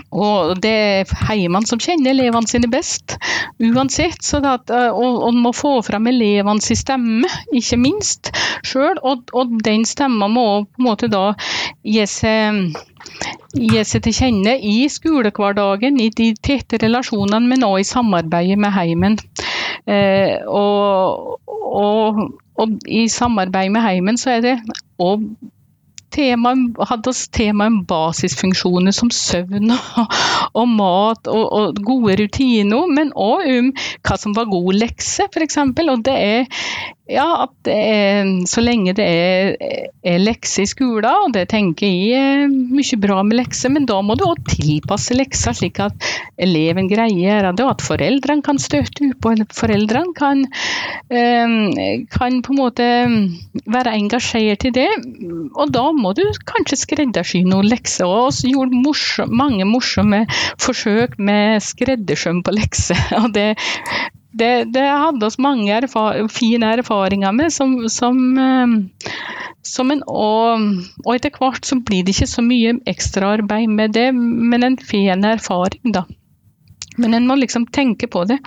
[0.09, 3.17] og det er heimene som kjenner elevene sine best,
[3.61, 4.23] uansett.
[4.25, 8.31] Så at, eh, og, og må få fram elevene sin stemme, ikke minst,
[8.65, 8.97] sjøl.
[9.03, 11.25] Og, og, den stemma må på en måte da
[11.85, 12.73] gi seg,
[13.53, 18.73] gi seg til kjenne i skolehverdagen, i de tette relasjonene, men òg i samarbeidet med
[18.75, 19.19] heimen.
[19.89, 22.25] Eh, og, og,
[22.87, 24.57] i samarbeid med heimen så er det
[24.99, 25.23] òg
[26.13, 26.53] tema,
[26.89, 30.17] hadde oss tema om basisfunksjoner som søvn og,
[30.53, 33.71] og mat og, og, gode rutiner, men òg om
[34.05, 35.61] hva som var god lekse, f.eks.
[35.63, 36.61] Og det er
[37.09, 39.55] ja, er, så lenge det er,
[40.05, 43.99] er lekser i skolen, og det tenker jeg er mye bra med lekser, men da
[44.05, 49.09] må du òg tilpasse lekser slik at eleven greier det, og at foreldrene kan støtte
[49.21, 49.33] på.
[49.55, 50.45] foreldrene kan,
[51.09, 52.87] eh, kan på en måte
[53.65, 54.89] være engasjert i det.
[55.55, 58.07] Og da må du kanskje skreddersy noen lekser.
[58.09, 60.25] Og vi gjorde morsom, mange morsomme
[60.61, 62.99] forsøk med skreddersøm på lekser.
[63.21, 63.53] Og det,
[64.39, 69.11] det, det hadde oss mange erfar fine erfaringer med, som, som, eh,
[69.65, 70.67] som en, og,
[71.05, 75.25] og, etter hvert så blir det ikke så mye ekstraarbeid med det, men en fin
[75.27, 76.05] erfaring, da.
[76.99, 78.39] Men en må liksom tenke på det.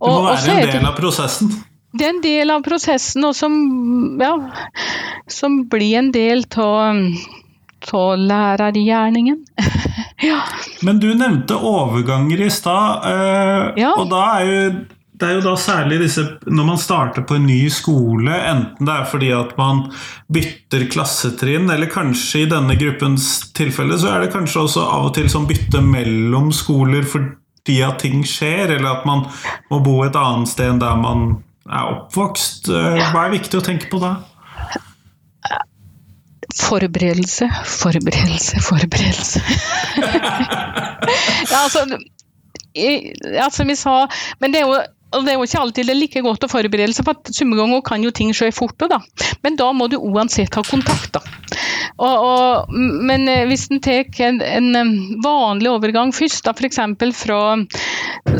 [0.00, 1.52] Og, det må være en del av prosessen?
[1.90, 3.54] Det er en del av prosessen, og som,
[4.20, 4.34] ja,
[5.30, 7.00] som blir en del av
[8.30, 9.40] lærergjerningen.
[10.22, 10.40] ja.
[10.86, 13.92] Men du nevnte overganger i stad, eh, ja.
[13.96, 14.64] og da er jo
[15.20, 18.94] det er jo da særlig disse når man starter på en ny skole, enten det
[18.94, 19.82] er fordi at man
[20.32, 25.14] bytter klassetrinn, eller kanskje i denne gruppens tilfelle så er det kanskje også av og
[25.18, 29.26] til sånn bytte mellom skoler fordi at ting skjer, eller at man
[29.68, 31.28] må bo et annet sted enn der man
[31.68, 32.70] er oppvokst.
[32.72, 34.16] Eh, hva er viktig å tenke på da?
[36.56, 39.42] Forberedelse, forberedelse, forberedelse.
[41.50, 41.84] ja, altså,
[43.34, 44.06] ja, som vi sa,
[44.40, 44.80] men det er jo
[45.10, 47.82] Det er jo ikke alltid det er like godt å forberede seg, for summe ganger
[47.86, 48.78] kan jo ting skje fort.
[48.90, 49.00] Da.
[49.42, 51.12] Men da må du uansett ha kontakt.
[51.16, 51.22] da.
[52.00, 54.92] Og, og, men eh, hvis en tar en, en,
[55.24, 56.78] vanlig overgang først, da f.eks.
[57.18, 57.40] fra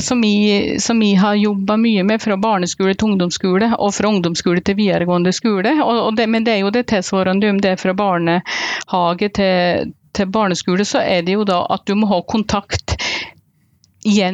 [0.01, 5.33] som vi, har jobba mye med fra barneskole til ungdomsskole, og fra ungdomsskole til videregående
[5.37, 5.75] skole.
[5.83, 9.93] Og, og det, men det er jo det tilsvarende om det er fra barnehage til,
[10.17, 12.90] til barneskole, så er det jo da at du må ha kontakt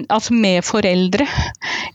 [0.09, 1.27] altså med foreldre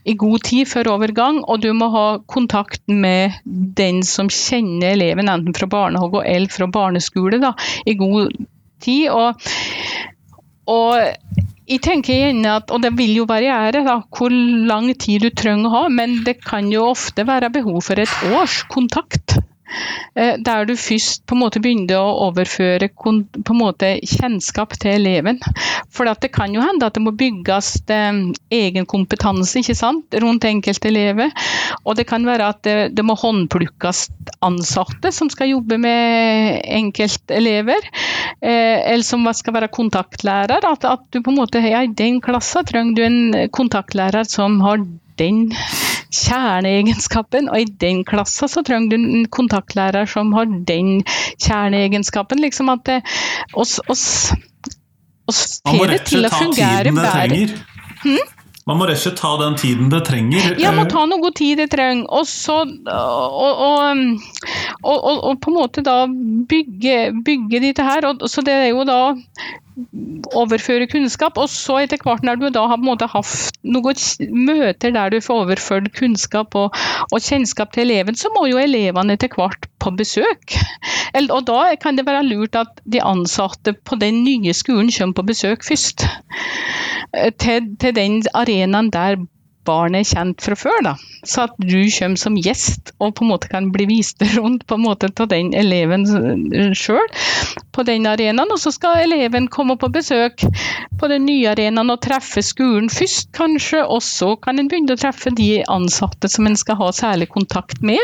[0.04, 5.28] i god tid før overgang, og du må ha kontakt med den som kjenner eleven,
[5.28, 7.54] enten fra barnehage eller fra barneskole, da,
[7.86, 8.32] i god
[8.80, 9.08] tid.
[9.10, 9.40] Og,
[10.66, 10.98] og
[11.70, 15.70] jeg tenker gjerne at, og det vil jo variere da, hvor lang tid du trenger
[15.70, 19.38] å ha, men det kan jo ofte være behov for et års kontakt.
[20.14, 22.90] Eh, der du først på en måte begynner å overføre
[23.56, 25.40] måte kjennskap til eleven.
[25.92, 28.20] For det kan jo hende at det må bygges eh,
[28.52, 31.32] egen kompetanse ikke sant, rundt enkelte elever.
[31.84, 34.04] Og det kan være at det, det må håndplukkes
[34.44, 37.88] ansatte som skal jobbe med enkeltelever.
[38.40, 40.64] Eh, eller som skal være kontaktlærer.
[40.68, 44.60] At, at du på en måte, ja, I den klassen trenger du en kontaktlærer som
[44.64, 44.84] har
[45.20, 45.46] den
[46.12, 51.00] kjerneegenskapen, og i den klassen så trenger du en kontaktlærer som har den
[51.40, 52.42] kjerneegenskapen.
[52.44, 53.00] Liksom at det,
[53.54, 54.06] oss, oss,
[55.30, 57.56] oss får det til å fungere trenger.
[58.02, 58.41] Hmm?
[58.68, 60.52] Man må rett og slett ta den tiden det trenger.
[60.60, 62.06] Ja, man må ta noe tid det trenger.
[62.14, 63.64] Og så og,
[64.82, 68.06] og, og, på en måte da bygge, bygge dette her.
[68.06, 69.00] Og, så det er jo da
[70.38, 71.40] overføre kunnskap.
[71.42, 75.10] Og så etter hvert når du da har på en måte hatt noen møter der
[75.10, 76.78] du får overført kunnskap og,
[77.10, 80.58] og kjennskap til eleven, så må jo elevene etter hvert på besøk.
[81.22, 85.30] Og da kan det være lurt at de ansatte på den nye skolen kommer på
[85.32, 86.06] besøk først.
[87.12, 89.20] Eh, til, til den arenaen der
[89.66, 90.78] barnet er kjent fra før.
[90.84, 90.94] da.
[91.24, 94.78] Så at du kommer som gjest og på en måte kan bli vist rundt på
[94.78, 96.06] en måte av den eleven
[96.74, 97.06] sjøl
[97.72, 98.52] på den arenaen.
[98.52, 100.44] Og så skal eleven komme på besøk
[101.00, 103.82] på den nye arenaen og treffe skolen først, kanskje.
[103.84, 107.82] Og så kan en begynne å treffe de ansatte som en skal ha særlig kontakt
[107.84, 108.02] med.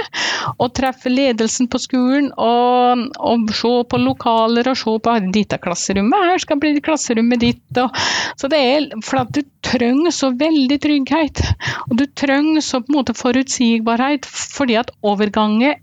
[0.56, 6.30] Og treffe ledelsen på skolen og, og se på lokaler og se på dette klasserommet.
[6.32, 7.82] Her skal bli klasserommet ditt.
[7.82, 7.94] Og,
[8.40, 11.44] så det er for at du trenger så veldig trygghet.
[11.88, 15.78] Og du trenger så på en måte forutsigbarhet, fordi at overganger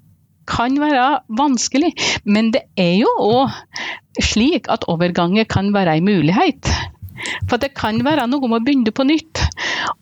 [0.50, 1.94] kan være vanskelig.
[2.26, 6.72] Men det er jo òg slik at overganger kan være en mulighet.
[7.50, 9.44] For det kan være noe med å begynne på nytt.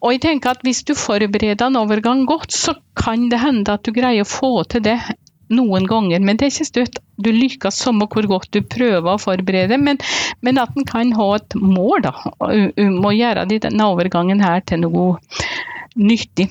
[0.01, 3.85] Og jeg tenker at hvis du forbereder en overgang godt, så kan det hende at
[3.85, 4.97] du greier å få til det
[5.53, 9.21] noen ganger, men det er ikke støtt du lykkes samme hvor godt du prøver å
[9.21, 9.99] forberede, men,
[10.41, 14.81] men at en kan ha et mål da, om å gjøre denne overgangen her til
[14.85, 15.19] noe
[15.99, 16.49] nyttig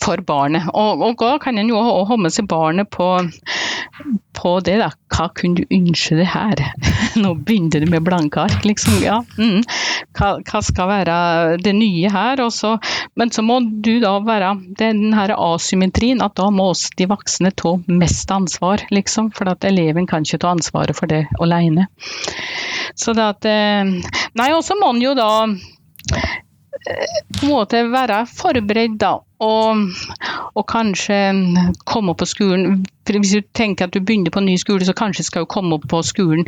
[0.00, 0.68] for barnet.
[0.72, 3.08] Og, og da kan en jo ha med seg barnet på,
[4.36, 4.90] på det, da.
[5.16, 6.62] Hva kunne du ønske det her?
[7.22, 8.98] Nå begynte du med blanke ark, liksom.
[9.04, 9.20] Ja.
[9.38, 9.62] Mm.
[10.16, 11.16] Hva, hva, skal være
[11.62, 12.42] det nye her?
[12.44, 12.76] Også,
[13.18, 17.52] men så må du da være den her asymmetrien, at da må oss de voksne
[17.56, 19.32] ta mest ansvar, liksom.
[19.36, 21.88] For at eleven kan ikke ta ansvaret for det alene.
[22.96, 23.96] Så det at eh,
[24.36, 25.30] Nei, og så må man jo da
[26.84, 29.16] på en måte være forberedt, da.
[29.44, 29.80] Og,
[30.56, 31.16] og, kanskje
[31.84, 34.86] komme opp på skolen for Hvis du tenker at du begynner på en ny skole,
[34.88, 36.46] så kanskje skal du komme opp på skolen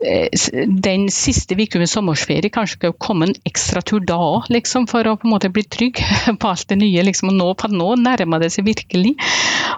[0.00, 0.32] eh,
[0.66, 2.50] den siste uka med sommerferie.
[2.50, 5.52] Kanskje skal du komme en ekstra tur da òg, liksom, for å på en måte
[5.52, 6.00] bli trygg
[6.40, 7.04] på alt det nye.
[7.06, 9.14] Liksom, og nå, nå nærmer det seg virkelig.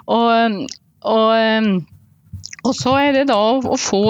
[0.07, 0.63] Og,
[1.05, 1.85] og
[2.65, 4.03] og så er det da å få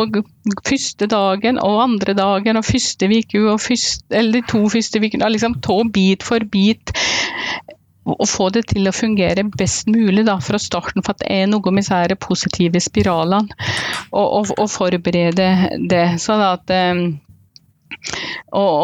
[0.66, 5.60] første dagen og andre dagen og første uke og første, eller to første ukene, liksom
[5.66, 6.94] ta bit for bit
[8.06, 11.48] og få det til å fungere best mulig da, fra starten, for at det er
[11.50, 13.56] noe med disse positive spiralene.
[14.12, 15.48] Og, og, og, forberede
[15.90, 16.04] det.
[16.22, 17.02] sånn at um,
[18.54, 18.76] og,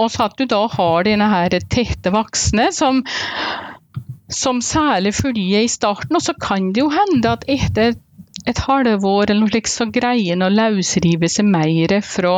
[0.00, 3.02] og, så at du da har dine her tette voksne som,
[4.32, 6.16] som særlig følger i starten.
[6.16, 7.96] Og så kan det jo hende at etter
[8.48, 12.34] et halvår eller noe slikt, så greier en å løsrive seg mer fra,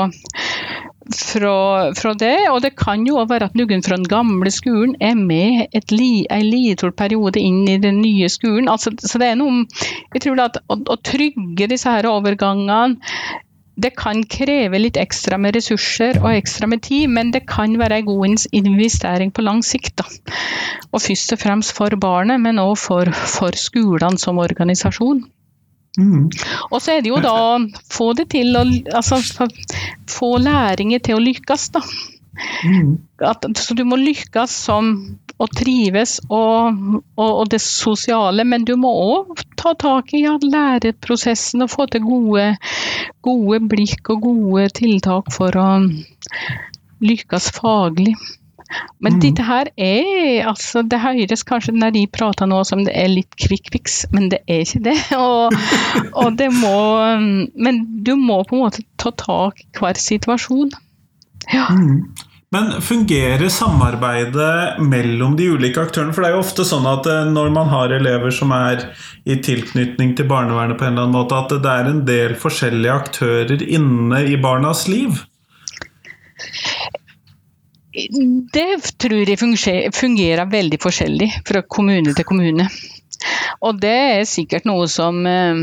[1.14, 1.54] fra,
[1.96, 2.36] fra, det.
[2.50, 5.94] Og det kan jo òg være at noen fra den gamle skolen er med et
[5.94, 8.68] li, en liten periode inn i den nye skolen.
[8.72, 9.64] Altså, så det er noe
[10.14, 12.98] Jeg tror at å, å trygge disse her overgangene
[13.74, 17.98] det kan kreve litt ekstra med ressurser og ekstra med tid, men det kan være
[18.00, 19.96] en god investering på lang sikt.
[19.98, 20.06] Da.
[20.92, 25.24] Og først og fremst for barnet, men òg for, for skolene som organisasjon.
[25.98, 26.26] Mm.
[26.70, 27.58] Og så er det jo da å
[27.92, 28.64] få det til å
[28.98, 29.20] altså,
[30.10, 31.84] få læringer til å lykkes, da.
[32.66, 32.96] Mm.
[33.22, 34.90] At, så du må lykkes som
[35.38, 36.78] å trives og,
[37.14, 41.86] og, og, det sosiale, men du må òg ta tak i ja, læreprosessen og få
[41.90, 42.48] til gode,
[43.26, 45.68] gode blikk og gode tiltak for å
[47.04, 48.14] lykkes faglig.
[49.04, 49.20] Men mm.
[49.22, 53.36] dette her er altså Det høres kanskje når de prater nå som det er litt
[53.40, 54.98] kvikkfiks, men det er ikke det.
[55.24, 55.54] Og,
[56.18, 56.76] og det må
[57.54, 60.72] Men du må på en måte ta tak i hver situasjon.
[61.52, 61.68] Ja.
[61.70, 62.06] Mm.
[62.54, 66.14] Men fungerer samarbeidet mellom de ulike aktørene?
[66.14, 68.84] For det er jo ofte sånn at eh, når man har elever som er
[69.26, 72.94] i tilknytning til barnevernet på en eller annen måte, at det er en del forskjellige
[72.94, 75.18] aktører inne i barnas liv?
[77.94, 78.68] Det
[78.98, 82.66] tror jeg fungerer veldig forskjellig fra kommune til kommune.
[83.62, 85.60] Og det er sikkert noe som eh,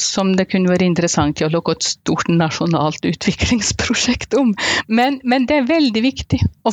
[0.00, 4.52] som det kunne vært interessant å lage et stort nasjonalt utviklingsprosjekt om.
[4.88, 6.72] Men, men det er veldig viktig å,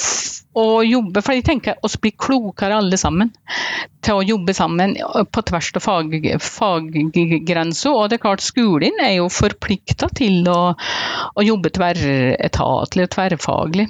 [0.57, 3.31] å, jobbe, for jeg tenker oss blir klokere alle sammen.
[4.01, 4.95] Til å jobbe sammen
[5.29, 7.93] på tvers av fag, faggrenser.
[7.93, 13.87] Og det er klart, skolen er jo forplikta til å, å, jobbe tverretatlig og tverrfaglig.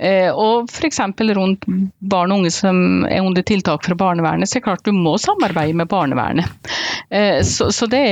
[0.00, 1.00] Eh, og f.eks.
[1.36, 1.66] rundt
[2.00, 5.16] barn og unge som er under tiltak fra barnevernet, så er det klart du må
[5.20, 6.48] samarbeide med barnevernet.
[7.10, 8.04] Eh, så, så det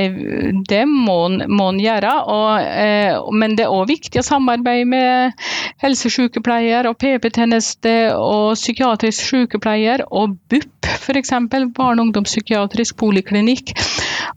[0.69, 2.13] det må en gjøre.
[2.29, 5.45] Og, eh, men det er òg viktig å samarbeide med
[5.81, 11.33] helsesykepleier og PP-tjeneste og psykiatrisk sykepleier og BUP, f.eks.
[11.49, 13.73] Barne- og ungdomspsykiatrisk poliklinikk.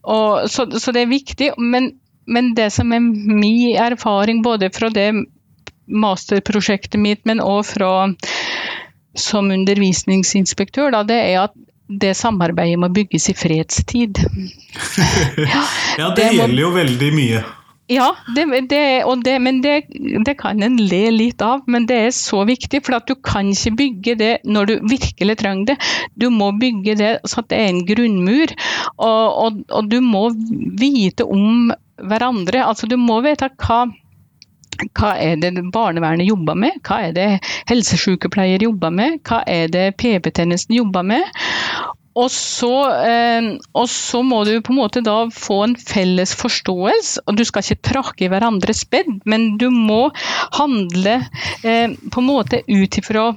[0.03, 1.53] Og, så, så, det er viktig.
[1.59, 1.93] Men,
[2.27, 5.11] men det som er min erfaring, både fra det
[5.87, 7.93] masterprosjektet mitt, men òg fra
[9.19, 11.57] som undervisningsinspektør, da, det er at
[11.93, 14.23] det samarbeidet må bygges i fredstid.
[15.37, 15.65] Ja,
[16.01, 17.43] ja det, det må, gjelder jo veldig mye.
[17.93, 21.65] Ja, det, det, det, men det, kan en le litt av.
[21.67, 25.37] Men det er så viktig, for at du kan ikke bygge det når du virkelig
[25.43, 25.77] trenger det.
[26.17, 28.55] Du må bygge det så at det er en grunnmur.
[28.97, 30.29] Og, og, og du må
[30.81, 32.65] vite om hverandre.
[32.65, 33.85] Altså, du må vite hva
[34.99, 36.79] hva er det barnevernet jobber med?
[36.87, 37.29] Hva er det
[37.71, 39.21] helsesykepleier jobber med?
[39.27, 41.27] Hva er det PP-tjenesten jobber med?
[42.13, 42.73] Og så,
[43.09, 47.25] eh, og så, må du på en måte da få en felles forståelse.
[47.27, 50.11] og Du skal ikke trakke i hverandres bed, men du må
[50.59, 51.23] handle
[51.65, 53.31] eh, på en måte ut ifra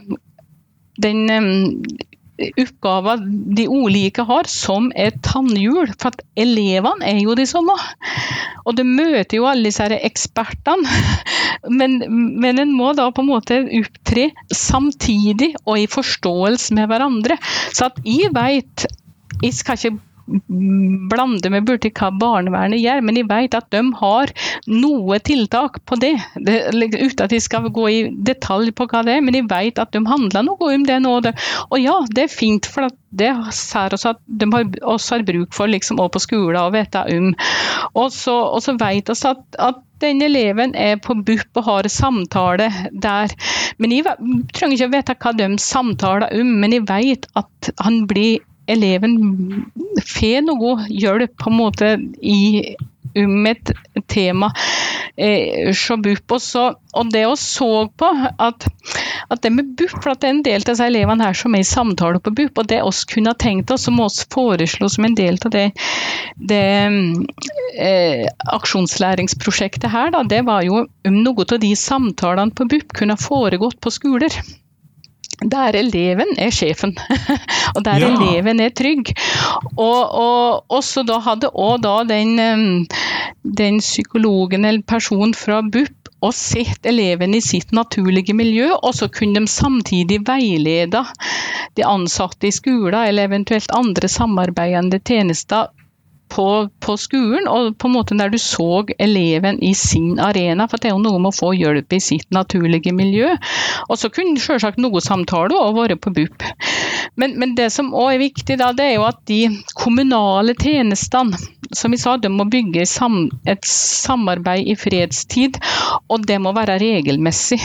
[0.99, 1.47] den eh,
[2.35, 3.21] oppgaver
[3.57, 5.91] de ulike har, som et tannhjul.
[5.95, 7.75] For at elevene er jo de samme.
[8.65, 10.89] Og du møter jo alle disse ekspertene.
[11.65, 11.95] Men,
[12.37, 17.39] men en må da på en måte opptre samtidig og i forståelse med hverandre.
[17.73, 18.85] Så at jeg vet
[19.41, 24.31] Jeg skal ikke blande med borti hva barnevernet gjør, men jeg vet at de har
[24.71, 26.15] noe tiltak på det.
[26.47, 26.57] det
[26.95, 29.93] uten at jeg skal gå i detalj på hva det er, men jeg vet at
[29.93, 31.15] de handler noe om det nå.
[31.69, 35.53] Og ja, det er fint, for det ser oss at de har, også har bruk
[35.55, 37.33] for liksom, på skolen å vite om.
[37.93, 41.87] Og så, og så vet vi at, at den eleven er på BUP og har
[41.91, 43.31] samtale der.
[43.79, 44.17] Men jeg
[44.55, 49.15] trenger ikke å vite hva de samtaler om, men jeg vet at han blir eleven
[50.01, 52.75] får noe hjelp på en måte i
[53.15, 53.71] om et
[54.11, 54.51] tema
[55.15, 56.35] eh, BUP.
[56.35, 58.09] Og, det å så på
[58.39, 58.67] at,
[59.29, 61.55] at det med BUP, for at det er en del av disse elevene her som
[61.55, 65.07] er i samtale på BUP, og det oss kunne tenkt oss, som oss foreslo som
[65.07, 65.69] en del av det,
[66.35, 66.65] det
[67.79, 68.25] eh,
[68.57, 73.79] aksjonslæringsprosjektet her, da, det var jo om noe av de samtalene på BUP kunne foregått
[73.83, 74.43] på skoler
[75.41, 76.95] der eleven er sjefen,
[77.75, 78.11] og der ja.
[78.13, 79.11] eleven er trygg.
[79.75, 82.87] Og, og også da hadde òg da den,
[83.43, 89.09] den psykologen eller personen fra BUP og sett eleven i sitt naturlige miljø, og så
[89.13, 91.03] kunne de samtidig veilede
[91.77, 95.69] de ansatte i skolen eller eventuelt andre samarbeidende tjenester
[96.31, 96.47] på,
[96.83, 100.67] på, skolen, og på en måte der du så eleven i sin arena.
[100.69, 103.33] For det er jo noe med å få hjelp i sitt naturlige miljø.
[103.89, 106.47] Og så kunne selvsagt noe samtale òg vært på BUP.
[107.19, 109.41] Men, men det som òg er viktig, da, det er jo at de
[109.77, 111.37] kommunale tjenestene
[111.71, 115.57] som vi sa, de må bygge et samarbeid i fredstid,
[116.11, 117.59] og det må være regelmessig.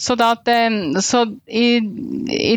[0.00, 1.78] Så, da at, eh, så i,
[2.34, 2.54] i,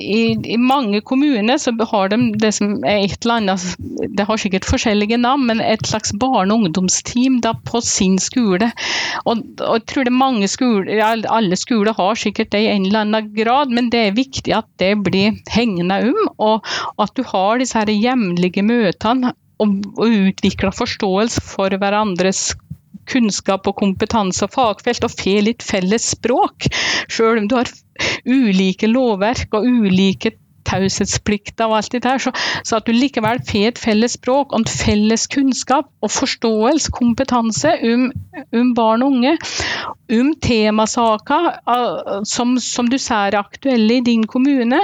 [0.00, 0.20] i,
[0.54, 4.53] i, mange kommuner så har de det som er et eller annet Det har sikkert
[4.62, 8.70] forskjellige navn, men et slags barne- og ungdomsteam da, på sin skole.
[9.24, 13.02] Og, og jeg tror det mange skoler, Alle skoler har sikkert det i en eller
[13.02, 17.58] annen grad, men det er viktig at det blir hengende om, og at du har
[17.58, 22.52] disse her jevnlige møtene og, og utvikle forståelse for hverandres
[23.10, 26.68] kunnskap og kompetanse og fagfelt, og får litt felles språk.
[27.10, 27.70] Selv om du har
[28.24, 30.36] ulike lovverk og ulike
[30.68, 32.32] taushetsplikter og alt det der, så,
[32.64, 37.74] så, at du likevel får et felles språk og en felles kunnskap og forståelse, kompetanse
[37.92, 38.10] om,
[38.54, 39.36] om barn og unge,
[40.12, 44.80] om temasaker uh, som, som, du ser er aktuelle i din kommune,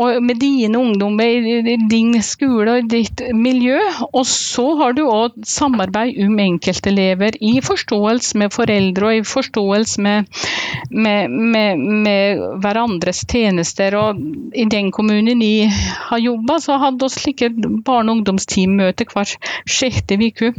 [0.00, 3.76] og med dine ungdommer i din skole og ditt miljø.
[4.16, 10.00] Og så har du òg samarbeid om enkeltelever i forståelse med foreldre og i forståelse
[10.06, 10.40] med,
[10.88, 13.98] med, med, med hverandres tjenester.
[14.00, 14.24] Og
[14.56, 15.68] i den kommunen jeg
[16.08, 17.52] har jobba, så hadde vi slike
[17.84, 19.36] barne- og ungdomsteammøter hver
[19.68, 20.54] sjette uke.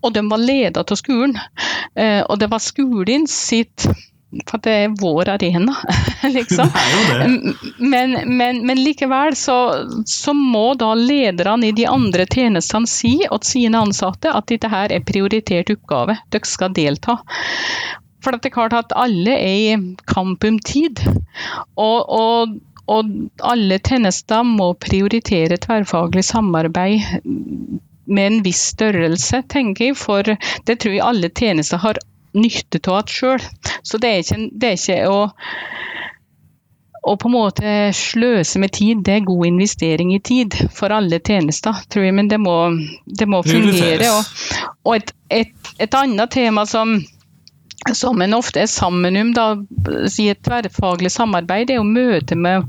[0.00, 1.36] Og de var ledet av skolen.
[1.94, 3.88] Eh, og det var skolen sitt
[4.46, 5.72] for det er vår arena,
[6.36, 6.68] liksom.
[7.78, 9.56] Men, men, men, likevel så,
[10.06, 14.94] så, må da lederne i de andre tjenestene si til sine ansatte at dette her
[14.94, 17.18] er prioritert oppgave, dere skal delta.
[18.22, 21.00] For det er klart at alle er i kamp om tid.
[21.80, 23.14] Og, og, og
[23.50, 27.80] alle tjenester må prioritere tverrfaglig samarbeid
[28.10, 29.98] med en viss størrelse, tenker jeg.
[29.98, 30.26] For
[30.66, 32.00] det tror jeg alle tjenester har
[32.36, 33.46] nytte av at sjøl.
[33.82, 35.20] Så det er ikke, det er ikke å
[37.02, 41.20] å på en måte sløse med tid, det er god investering i tid for alle
[41.24, 42.16] tjenester, tror jeg.
[42.16, 42.56] Men det må,
[43.06, 44.10] det må fungere.
[44.12, 46.98] Og, og et, et, et, annet tema som,
[47.96, 49.48] som en ofte er sammen om da,
[50.12, 52.68] i et tverrfaglig samarbeid, det er å møte med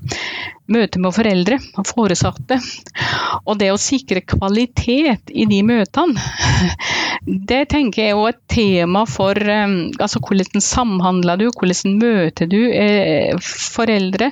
[0.72, 2.58] møte med foreldre og foresatte.
[3.46, 6.22] Og det å sikre kvalitet i de møtene,
[7.52, 12.60] det tenker jeg er et tema for um, altså hvordan samhandler du, hvordan møter du
[12.70, 14.32] eh, foreldre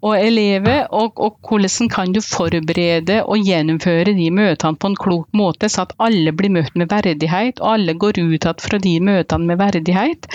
[0.00, 5.28] og elever, og, og, hvordan kan du forberede og gjennomføre de møtene på en klok
[5.36, 8.94] måte, så at alle blir møtt med verdighet, og alle går ut igjen fra de
[9.04, 10.30] møtene med verdighet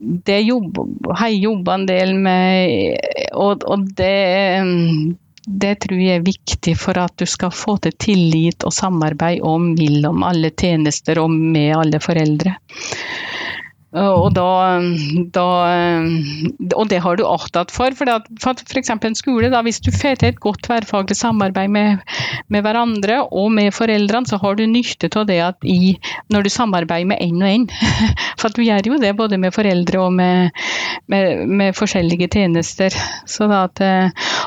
[0.00, 0.78] det jobb,
[1.12, 2.96] har jeg jobba en del med,
[3.36, 4.14] og, og det,
[5.44, 9.72] det tror jeg er viktig for at du skal få til tillit og samarbeid om
[9.76, 12.56] mellom alle tjenester og med alle foreldre.
[13.90, 14.78] Og, da,
[15.34, 15.44] da,
[16.78, 17.90] og det har du avtalt for.
[17.98, 18.92] For f.eks.
[18.94, 22.04] en skole, da, hvis du får til et godt tverrfaglig samarbeid med,
[22.50, 25.94] med, hverandre og med foreldrene, så har du nytte av det at i,
[26.32, 27.68] når du samarbeider med én og én.
[28.40, 30.50] For du gjør jo det både med foreldre og med,
[31.10, 32.96] med, med forskjellige tjenester.
[33.50, 33.82] At,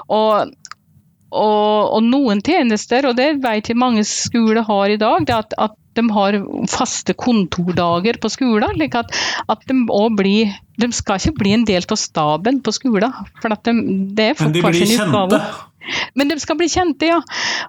[0.08, 0.52] og,
[1.34, 5.58] og, og, noen tjenester, og det vet jeg mange skoler har i dag, det at,
[5.58, 6.38] at de har
[6.72, 8.78] faste kontordager på skolen.
[8.80, 9.14] Like at,
[9.52, 9.78] at de,
[10.18, 13.14] blir, de skal ikke bli en del av staben på skolen.
[13.42, 13.76] For de,
[14.18, 15.44] det er Men de blir kjente?
[16.16, 17.20] Men de skal bli kjente, ja.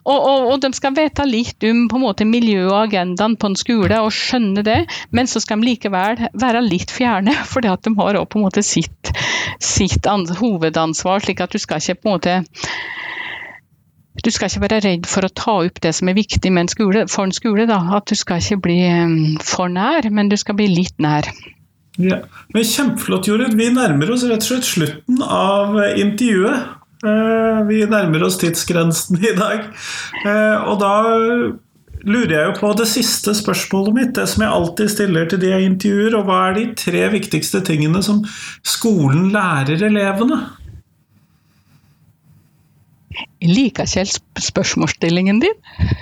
[0.05, 4.01] Og, og, og, de skal vite litt om på en måte agendaen på en skole
[4.01, 7.35] og skjønne det, men så skal de likevel være litt fjerne,
[7.75, 9.15] at de har også på en måte sitt,
[9.61, 11.21] sitt hovedansvar.
[11.21, 12.43] slik at du skal ikke på en måte
[14.25, 17.09] du skal ikke være redd for å ta opp det som er viktig en skole,
[17.11, 17.67] for en skole.
[17.67, 17.81] Da.
[17.97, 18.79] At du skal ikke bli
[19.43, 21.27] for nær, men du skal bli litt nær.
[21.99, 22.23] Ja.
[22.55, 23.59] Men Kjempeflott, Jorunn.
[23.59, 26.84] Vi nærmer oss rett og slett slutten av intervjuet.
[27.03, 29.69] Eh, vi nærmer oss tidsgrensen i dag.
[30.25, 30.95] Eh, og da
[32.05, 35.53] lurer jeg jo på det siste spørsmålet mitt, det som jeg alltid stiller til de
[35.53, 36.19] jeg intervjuer.
[36.19, 38.23] Og hva er de tre viktigste tingene som
[38.67, 40.43] skolen lærer elevene?
[43.45, 45.59] Jeg liker ikke spørsmålsstillingen din.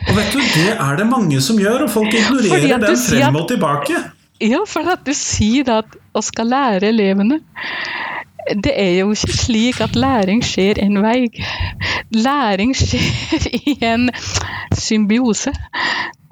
[0.08, 3.48] Og vet du, Det er det mange som gjør, og folk ignorerer den frem og
[3.50, 3.98] tilbake.
[4.42, 7.38] Ja, for at du sier at å skal lære elevene
[8.64, 11.28] Det er jo ikke slik at læring skjer en vei.
[12.14, 14.10] Læring skjer i en
[14.74, 15.54] symbiose.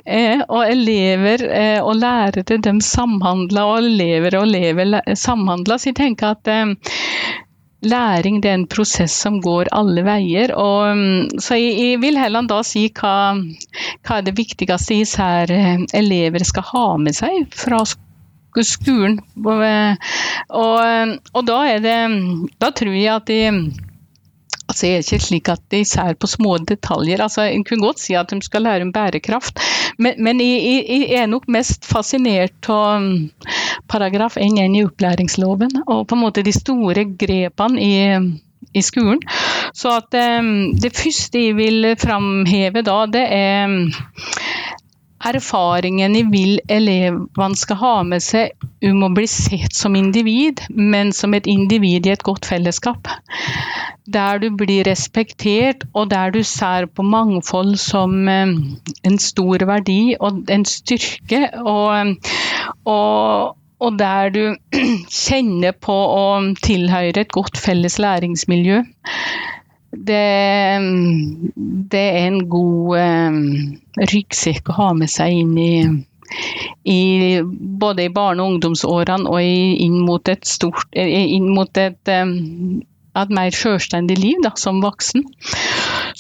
[0.07, 5.79] Eh, og elever eh, og lærere de samhandler, og elever og elever samhandler.
[5.79, 6.75] Så jeg tenker at eh,
[7.83, 10.55] læring er en prosess som går alle veier.
[10.57, 13.17] Og, mm, så jeg, jeg, vil heller da si hva,
[14.07, 18.07] hva er det viktigste især eh, elever skal ha med seg fra skolen.
[19.45, 19.63] Og,
[20.49, 21.99] og, og da er det
[22.61, 23.41] Da tror jeg at de
[24.71, 27.19] Altså, det er ikke slik at de ser på små detaljer.
[27.25, 29.59] Altså, en kunne godt si at de skal lære om bærekraft,
[29.99, 33.49] men, men jeg, jeg, er nok mest fascinert av mm,
[33.91, 37.95] paragraf 1 i opplæringsloven, og på en måte de store grepene i,
[38.79, 39.19] i skolen.
[39.75, 43.91] Så at um, det første jeg vil framheve da, det er mm,
[45.29, 48.55] erfaringen jeg vil elevene skal ha med seg
[48.89, 53.11] om å bli sett som individ, men som et individ i et godt fellesskap.
[54.11, 58.57] Der du blir respektert, og der du ser på mangfold som eh,
[59.07, 61.45] en stor verdi og en styrke.
[61.61, 62.17] Og,
[62.89, 64.43] og, og der du
[65.23, 66.27] kjenner på å
[66.65, 68.83] tilhøre et godt felles læringsmiljø
[69.91, 70.27] det,
[71.91, 73.41] det, er en god eh,
[74.13, 75.73] ryggsekk å ha med seg inn i,
[76.87, 77.01] i
[77.43, 83.35] både i barne- og ungdomsårene og i, inn mot et, stort, inn mot et, et
[83.35, 85.27] mer selvstendig liv da, som voksen.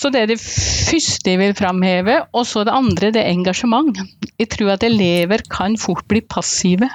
[0.00, 2.16] Så det er det første jeg vil framheve.
[2.34, 3.98] Og så det andre, det er engasjement.
[4.40, 6.88] Jeg tror at elever kan fort bli passive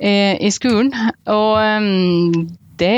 [0.00, 0.92] eh, i skolen.
[1.30, 2.46] Og um,
[2.80, 2.94] det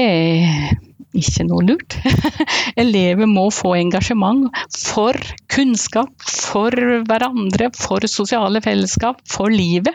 [1.18, 1.96] ikke noe lurt.
[2.82, 5.16] Elever må få engasjement for
[5.52, 6.74] kunnskap, for
[7.08, 9.94] hverandre, for sosiale fellesskap, for livet.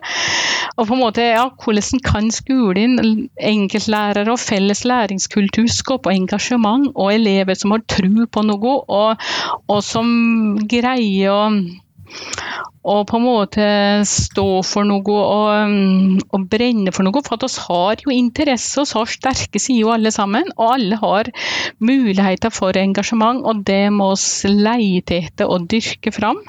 [0.77, 2.97] Og på en måte, ja, Hvordan kan skolen,
[3.37, 9.31] enkeltlærere og felles læringskultur skape engasjement, og elever som har tro på noe, og,
[9.69, 10.11] og som
[10.71, 11.41] greier å
[12.81, 13.65] og på en måte
[14.09, 17.21] stå for noe og, mm, og brenne for noe.
[17.21, 20.49] For at oss har jo interesse, vi har sterke sider alle sammen.
[20.57, 21.29] Og alle har
[21.77, 26.41] muligheter for engasjement, og det må vi leite etter og dyrke fram.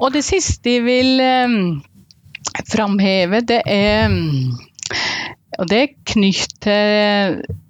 [0.00, 1.82] Og det siste jeg vil um,
[2.72, 4.54] framheve, det er mm,
[5.60, 7.60] og det er knyttet til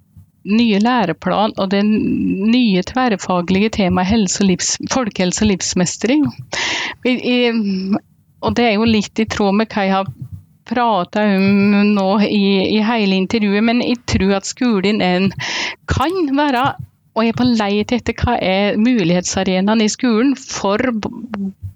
[0.43, 6.27] nye læreplan og det nye tverrfaglige temaet helse livs, folkehelse og livsmestring.
[7.07, 7.37] I, i,
[8.43, 10.13] og det er jo litt i tråd med hva jeg har
[10.67, 12.45] prata om nå i,
[12.77, 15.29] i, hele intervjuet, men jeg tror at skolen en,
[15.91, 16.73] kan være
[17.13, 20.81] og er på leit etter hva er mulighetsarenaen i skolen for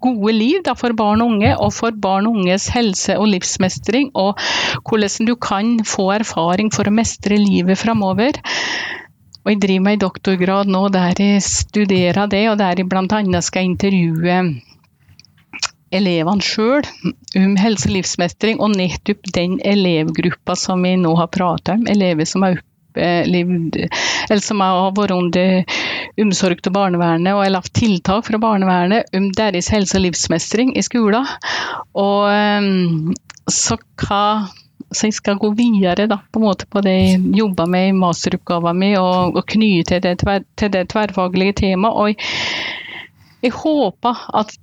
[0.02, 4.10] gode liv da, for barn og unge, og for barn og unges helse og livsmestring,
[4.18, 4.38] og
[4.88, 8.38] hvordan du kan få erfaring for å mestre livet framover.
[9.44, 13.42] Og jeg driver med en doktorgrad nå der jeg studerer det, og der jeg bl.a.
[13.42, 14.40] skal intervjue
[15.94, 16.84] elevene sjøl
[17.38, 22.28] om helse- og livsmestring, og nettopp den elevgruppa som vi nå har pratet om, elever
[22.28, 22.60] som er
[22.98, 23.78] opplevd
[24.28, 25.76] eller som har vært under
[26.20, 30.84] omsorg til barnevernet og har lagt tiltak fra barnevernet om deres helse- og livsmestring i
[30.84, 31.26] skolen.
[31.98, 33.14] Og um,
[33.48, 34.48] så hva
[34.88, 37.96] så jeg skal gå videre da, på, en måte på det jeg jobber med i
[37.96, 41.92] masteroppgaven min, og, og knytte det til, til det tverrfaglige temaet.
[41.92, 42.16] Og jeg,
[43.44, 44.54] jeg håper at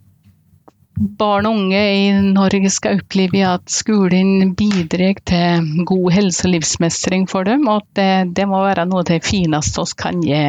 [0.96, 7.28] barn og unge i Norge skal oppleve at skolen bidrar til god helse- og livsmestring
[7.30, 10.44] for dem, og at det, det må være noe av det fineste vi kan gi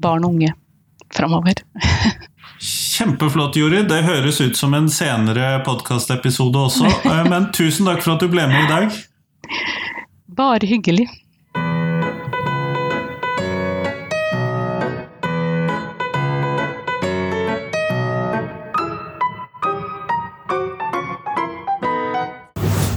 [0.00, 0.54] barn og unge
[1.14, 1.60] framover.
[2.64, 3.82] Kjempeflott, Jori.
[3.88, 6.88] Det høres ut som en senere podkastepisode også.
[7.04, 8.96] Eh, men tusen takk for at du ble med i dag.
[10.34, 11.06] Bare hyggelig.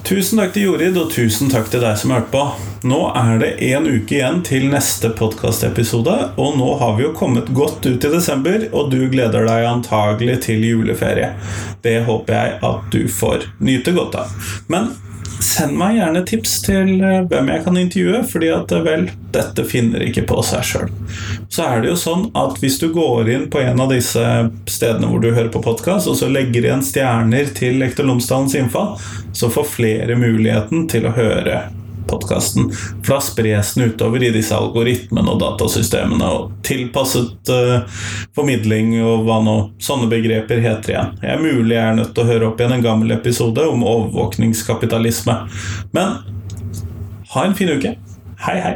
[0.08, 2.42] Tusen takk til Jorid, og tusen takk til deg som hørte på.
[2.88, 7.50] Nå er det én uke igjen til neste podkastepisode, og nå har vi jo kommet
[7.52, 11.34] godt ut i desember, og du gleder deg antagelig til juleferie.
[11.84, 14.32] Det håper jeg at du får nyte godt av.
[14.72, 14.94] Men
[15.44, 19.66] send meg gjerne tips til eh, hvem jeg kan intervjue, fordi at eh, vel, dette
[19.70, 20.92] finner ikke på seg sjøl.
[21.54, 24.24] Så er det jo sånn at hvis du går inn på en av disse
[24.70, 28.96] stedene hvor du hører på podkast, og så legger igjen stjerner til Lektor Lomsdalens innfall,
[29.38, 31.68] så får flere muligheten til å høre
[32.10, 32.72] podkasten.
[32.74, 38.02] For da spres utover i disse algoritmene og datasystemene, og tilpasset uh,
[38.38, 41.14] formidling og hva nå sånne begreper heter igjen.
[41.24, 43.86] Jeg er mulig jeg er nødt til å høre opp igjen en gammel episode om
[43.86, 45.40] overvåkningskapitalisme.
[45.96, 46.20] Men
[47.34, 47.98] ha en fin uke.
[48.48, 48.76] Hei, hei.